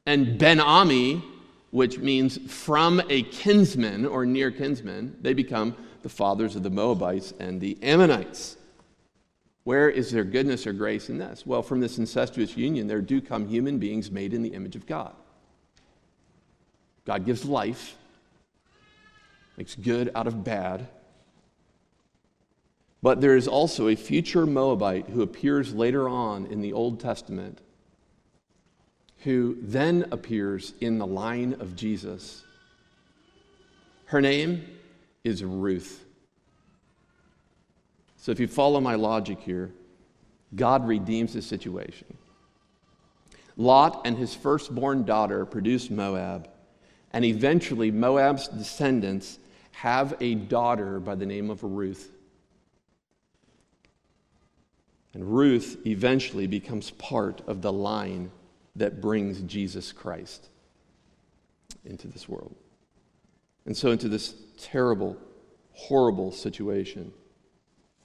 and 0.07 0.39
Ben 0.39 0.59
Ami, 0.59 1.23
which 1.71 1.97
means 1.97 2.37
from 2.51 3.01
a 3.09 3.23
kinsman 3.23 4.05
or 4.05 4.25
near 4.25 4.51
kinsman, 4.51 5.17
they 5.21 5.33
become 5.33 5.75
the 6.03 6.09
fathers 6.09 6.55
of 6.55 6.63
the 6.63 6.69
Moabites 6.69 7.33
and 7.39 7.59
the 7.59 7.77
Ammonites. 7.81 8.57
Where 9.63 9.89
is 9.89 10.11
there 10.11 10.23
goodness 10.23 10.65
or 10.65 10.73
grace 10.73 11.09
in 11.09 11.17
this? 11.17 11.45
Well, 11.45 11.61
from 11.61 11.79
this 11.79 11.97
incestuous 11.97 12.57
union, 12.57 12.87
there 12.87 13.01
do 13.01 13.21
come 13.21 13.47
human 13.47 13.77
beings 13.77 14.11
made 14.11 14.33
in 14.33 14.41
the 14.41 14.53
image 14.53 14.75
of 14.75 14.85
God. 14.85 15.13
God 17.05 17.25
gives 17.25 17.45
life, 17.45 17.95
makes 19.57 19.75
good 19.75 20.11
out 20.15 20.27
of 20.27 20.43
bad. 20.43 20.87
But 23.03 23.21
there 23.21 23.35
is 23.35 23.47
also 23.47 23.87
a 23.87 23.95
future 23.95 24.45
Moabite 24.45 25.09
who 25.09 25.21
appears 25.21 25.73
later 25.73 26.07
on 26.09 26.45
in 26.47 26.61
the 26.61 26.73
Old 26.73 26.99
Testament, 26.99 27.59
who 29.23 29.55
then 29.61 30.05
appears 30.11 30.73
in 30.81 30.97
the 30.97 31.05
line 31.05 31.55
of 31.59 31.75
Jesus. 31.75 32.43
Her 34.05 34.19
name 34.19 34.65
is 35.23 35.43
Ruth. 35.43 36.03
So 38.17 38.31
if 38.31 38.39
you 38.39 38.47
follow 38.47 38.79
my 38.79 38.95
logic 38.95 39.39
here, 39.39 39.71
God 40.55 40.87
redeems 40.87 41.33
the 41.33 41.41
situation. 41.41 42.17
Lot 43.57 44.01
and 44.05 44.17
his 44.17 44.33
firstborn 44.33 45.05
daughter 45.05 45.45
produce 45.45 45.89
Moab, 45.89 46.49
and 47.13 47.23
eventually 47.23 47.91
Moab's 47.91 48.47
descendants 48.47 49.37
have 49.71 50.15
a 50.19 50.35
daughter 50.35 50.99
by 50.99 51.15
the 51.15 51.25
name 51.25 51.49
of 51.49 51.63
Ruth. 51.63 52.11
And 55.13 55.31
Ruth 55.35 55.77
eventually 55.85 56.47
becomes 56.47 56.91
part 56.91 57.41
of 57.47 57.61
the 57.61 57.71
line 57.71 58.31
that 58.75 59.01
brings 59.01 59.41
Jesus 59.41 59.91
Christ 59.91 60.47
into 61.85 62.07
this 62.07 62.29
world. 62.29 62.55
And 63.65 63.75
so, 63.75 63.91
into 63.91 64.07
this 64.07 64.33
terrible, 64.57 65.17
horrible 65.73 66.31
situation 66.31 67.13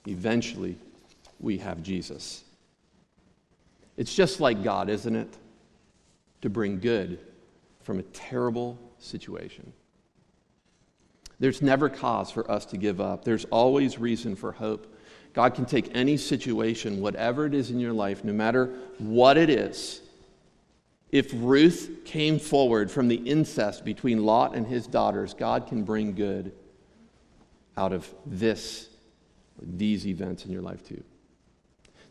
eventually 0.07 0.77
we 1.39 1.57
have 1.59 1.83
Jesus. 1.83 2.43
It's 3.97 4.15
just 4.15 4.39
like 4.39 4.63
God, 4.63 4.89
isn't 4.89 5.15
it? 5.15 5.37
To 6.41 6.49
bring 6.49 6.79
good 6.79 7.19
from 7.81 7.99
a 7.99 8.03
terrible 8.03 8.77
situation. 8.99 9.73
There's 11.39 11.61
never 11.61 11.89
cause 11.89 12.31
for 12.31 12.49
us 12.49 12.65
to 12.67 12.77
give 12.77 12.99
up. 12.99 13.23
There's 13.23 13.45
always 13.45 13.99
reason 13.99 14.35
for 14.35 14.51
hope. 14.51 14.93
God 15.33 15.53
can 15.53 15.65
take 15.65 15.95
any 15.95 16.17
situation, 16.17 16.99
whatever 16.99 17.45
it 17.45 17.53
is 17.53 17.69
in 17.69 17.79
your 17.79 17.93
life, 17.93 18.23
no 18.23 18.33
matter 18.33 18.73
what 18.97 19.37
it 19.37 19.49
is. 19.49 20.01
If 21.11 21.31
Ruth 21.33 22.01
came 22.03 22.37
forward 22.37 22.91
from 22.91 23.07
the 23.07 23.15
incest 23.15 23.85
between 23.85 24.25
Lot 24.25 24.55
and 24.55 24.67
his 24.67 24.87
daughters, 24.87 25.33
God 25.33 25.67
can 25.67 25.83
bring 25.83 26.13
good 26.13 26.51
out 27.77 27.93
of 27.93 28.13
this 28.25 28.89
these 29.59 30.05
events 30.05 30.45
in 30.45 30.51
your 30.51 30.61
life 30.61 30.83
too. 30.87 31.03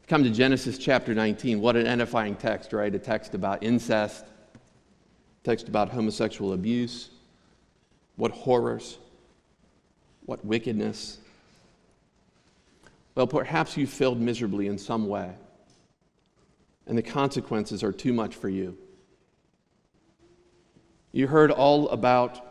Come 0.09 0.24
to 0.24 0.30
Genesis 0.30 0.78
chapter 0.78 1.14
19. 1.14 1.61
What 1.61 1.76
an 1.76 1.86
edifying 1.86 2.36
text, 2.36 2.72
right? 2.72 2.94
A 2.94 2.99
text 2.99 3.34
about 3.34 3.62
incest, 3.62 4.24
text 5.44 5.68
about 5.68 5.90
homosexual 5.90 6.53
abuse. 6.53 7.11
What 8.16 8.30
horrors, 8.30 8.99
what 10.24 10.44
wickedness. 10.44 11.18
Well, 13.14 13.26
perhaps 13.26 13.76
you 13.76 13.86
failed 13.86 14.20
miserably 14.20 14.68
in 14.68 14.78
some 14.78 15.09
way, 15.09 15.32
and 16.86 16.97
the 16.97 17.03
consequences 17.03 17.82
are 17.82 17.92
too 17.92 18.12
much 18.12 18.34
for 18.34 18.49
you. 18.49 18.76
You 21.16 21.26
heard 21.26 21.50
all 21.50 21.88
about 21.88 22.44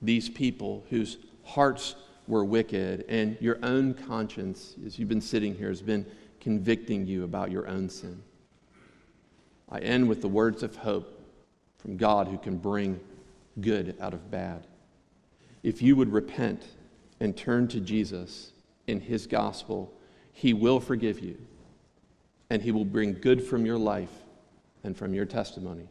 these 0.00 0.28
people 0.28 0.84
whose 0.90 1.18
hearts 1.44 1.94
were 2.26 2.44
wicked, 2.44 3.04
and 3.08 3.38
your 3.40 3.60
own 3.62 3.94
conscience, 3.94 4.74
as 4.84 4.98
you've 4.98 5.08
been 5.08 5.20
sitting 5.20 5.54
here, 5.54 5.68
has 5.68 5.82
been 5.82 6.04
convicting 6.40 7.06
you 7.06 7.22
about 7.22 7.52
your 7.52 7.68
own 7.68 7.88
sin. 7.88 8.20
I 9.70 9.78
end 9.78 10.08
with 10.08 10.20
the 10.20 10.26
words 10.26 10.64
of 10.64 10.74
hope 10.74 11.16
from 11.78 11.96
God 11.96 12.26
who 12.26 12.38
can 12.38 12.56
bring 12.56 12.98
good 13.60 13.94
out 14.00 14.14
of 14.14 14.28
bad. 14.28 14.66
If 15.62 15.80
you 15.80 15.94
would 15.94 16.12
repent 16.12 16.64
and 17.20 17.36
turn 17.36 17.68
to 17.68 17.78
Jesus 17.78 18.50
in 18.88 18.98
his 18.98 19.28
gospel, 19.28 19.94
he 20.32 20.54
will 20.54 20.80
forgive 20.80 21.20
you, 21.20 21.38
and 22.50 22.62
he 22.62 22.72
will 22.72 22.84
bring 22.84 23.12
good 23.12 23.44
from 23.44 23.64
your 23.64 23.78
life 23.78 24.24
and 24.82 24.96
from 24.96 25.14
your 25.14 25.24
testimony 25.24 25.86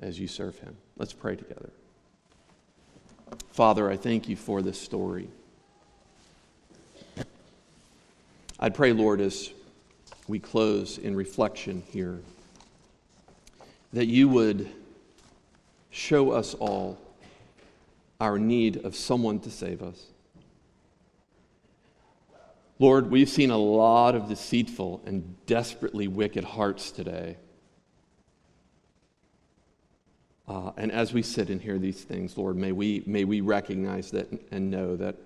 as 0.00 0.18
you 0.18 0.28
serve 0.28 0.58
him. 0.58 0.76
Let's 0.96 1.12
pray 1.12 1.36
together. 1.36 1.70
Father, 3.50 3.90
I 3.90 3.96
thank 3.96 4.28
you 4.28 4.36
for 4.36 4.62
this 4.62 4.80
story. 4.80 5.28
I'd 8.58 8.74
pray, 8.74 8.92
Lord, 8.92 9.20
as 9.20 9.50
we 10.28 10.38
close 10.38 10.98
in 10.98 11.14
reflection 11.14 11.82
here, 11.90 12.20
that 13.92 14.06
you 14.06 14.28
would 14.28 14.68
show 15.90 16.32
us 16.32 16.54
all 16.54 16.98
our 18.20 18.38
need 18.38 18.84
of 18.84 18.96
someone 18.96 19.40
to 19.40 19.50
save 19.50 19.82
us. 19.82 20.06
Lord, 22.78 23.10
we've 23.10 23.28
seen 23.28 23.50
a 23.50 23.56
lot 23.56 24.14
of 24.14 24.28
deceitful 24.28 25.02
and 25.06 25.34
desperately 25.46 26.08
wicked 26.08 26.44
hearts 26.44 26.90
today. 26.90 27.36
Uh, 30.48 30.70
and 30.76 30.92
as 30.92 31.12
we 31.12 31.22
sit 31.22 31.50
and 31.50 31.60
hear 31.60 31.78
these 31.78 32.02
things, 32.04 32.38
Lord, 32.38 32.56
may 32.56 32.72
we, 32.72 33.02
may 33.06 33.24
we 33.24 33.40
recognize 33.40 34.10
that 34.12 34.28
and 34.52 34.70
know 34.70 34.96
that 34.96 35.16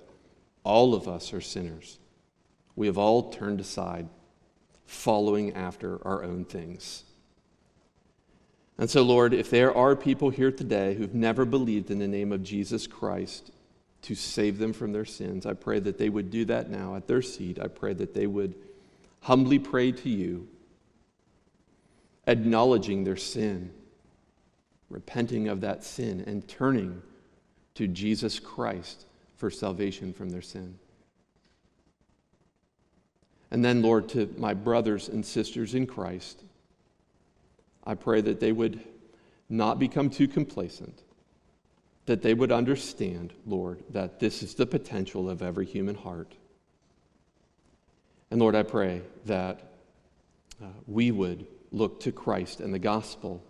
all 0.64 0.94
of 0.94 1.08
us 1.08 1.32
are 1.32 1.40
sinners. 1.40 1.98
We 2.74 2.86
have 2.86 2.98
all 2.98 3.30
turned 3.30 3.60
aside, 3.60 4.08
following 4.86 5.54
after 5.54 6.04
our 6.06 6.22
own 6.22 6.44
things. 6.44 7.04
And 8.78 8.88
so, 8.88 9.02
Lord, 9.02 9.34
if 9.34 9.50
there 9.50 9.76
are 9.76 9.94
people 9.94 10.30
here 10.30 10.50
today 10.50 10.94
who've 10.94 11.14
never 11.14 11.44
believed 11.44 11.90
in 11.90 11.98
the 11.98 12.08
name 12.08 12.32
of 12.32 12.42
Jesus 12.42 12.86
Christ 12.86 13.50
to 14.02 14.14
save 14.14 14.56
them 14.56 14.72
from 14.72 14.92
their 14.92 15.04
sins, 15.04 15.44
I 15.44 15.52
pray 15.52 15.80
that 15.80 15.98
they 15.98 16.08
would 16.08 16.30
do 16.30 16.46
that 16.46 16.70
now 16.70 16.96
at 16.96 17.06
their 17.06 17.20
seat. 17.20 17.58
I 17.60 17.68
pray 17.68 17.92
that 17.92 18.14
they 18.14 18.26
would 18.26 18.54
humbly 19.20 19.58
pray 19.58 19.92
to 19.92 20.08
you, 20.08 20.48
acknowledging 22.26 23.04
their 23.04 23.18
sin, 23.18 23.70
repenting 24.90 25.48
of 25.48 25.60
that 25.62 25.84
sin, 25.84 26.22
and 26.26 26.46
turning 26.46 27.00
to 27.74 27.86
Jesus 27.86 28.38
Christ 28.38 29.06
for 29.36 29.50
salvation 29.50 30.12
from 30.12 30.28
their 30.28 30.42
sin. 30.42 30.78
And 33.50 33.64
then, 33.64 33.82
Lord, 33.82 34.08
to 34.10 34.32
my 34.36 34.54
brothers 34.54 35.08
and 35.08 35.24
sisters 35.24 35.74
in 35.74 35.86
Christ, 35.86 36.42
I 37.84 37.94
pray 37.94 38.20
that 38.20 38.40
they 38.40 38.52
would 38.52 38.80
not 39.48 39.78
become 39.78 40.10
too 40.10 40.28
complacent, 40.28 41.02
that 42.06 42.22
they 42.22 42.34
would 42.34 42.52
understand, 42.52 43.32
Lord, 43.46 43.82
that 43.90 44.20
this 44.20 44.42
is 44.42 44.54
the 44.54 44.66
potential 44.66 45.28
of 45.28 45.42
every 45.42 45.66
human 45.66 45.96
heart. 45.96 46.34
And 48.30 48.40
Lord, 48.40 48.54
I 48.54 48.62
pray 48.62 49.02
that 49.26 49.60
uh, 50.62 50.66
we 50.86 51.10
would 51.10 51.46
look 51.72 52.00
to 52.00 52.12
Christ 52.12 52.60
and 52.60 52.72
the 52.72 52.78
gospel 52.78 53.42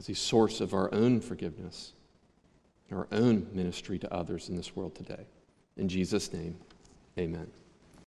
as 0.00 0.08
a 0.08 0.14
source 0.14 0.62
of 0.62 0.72
our 0.72 0.92
own 0.94 1.20
forgiveness, 1.20 1.92
and 2.88 2.98
our 2.98 3.06
own 3.12 3.46
ministry 3.52 3.98
to 3.98 4.10
others 4.10 4.48
in 4.48 4.56
this 4.56 4.74
world 4.74 4.94
today. 4.94 5.26
In 5.76 5.90
Jesus' 5.90 6.32
name, 6.32 6.56
amen. 7.18 7.46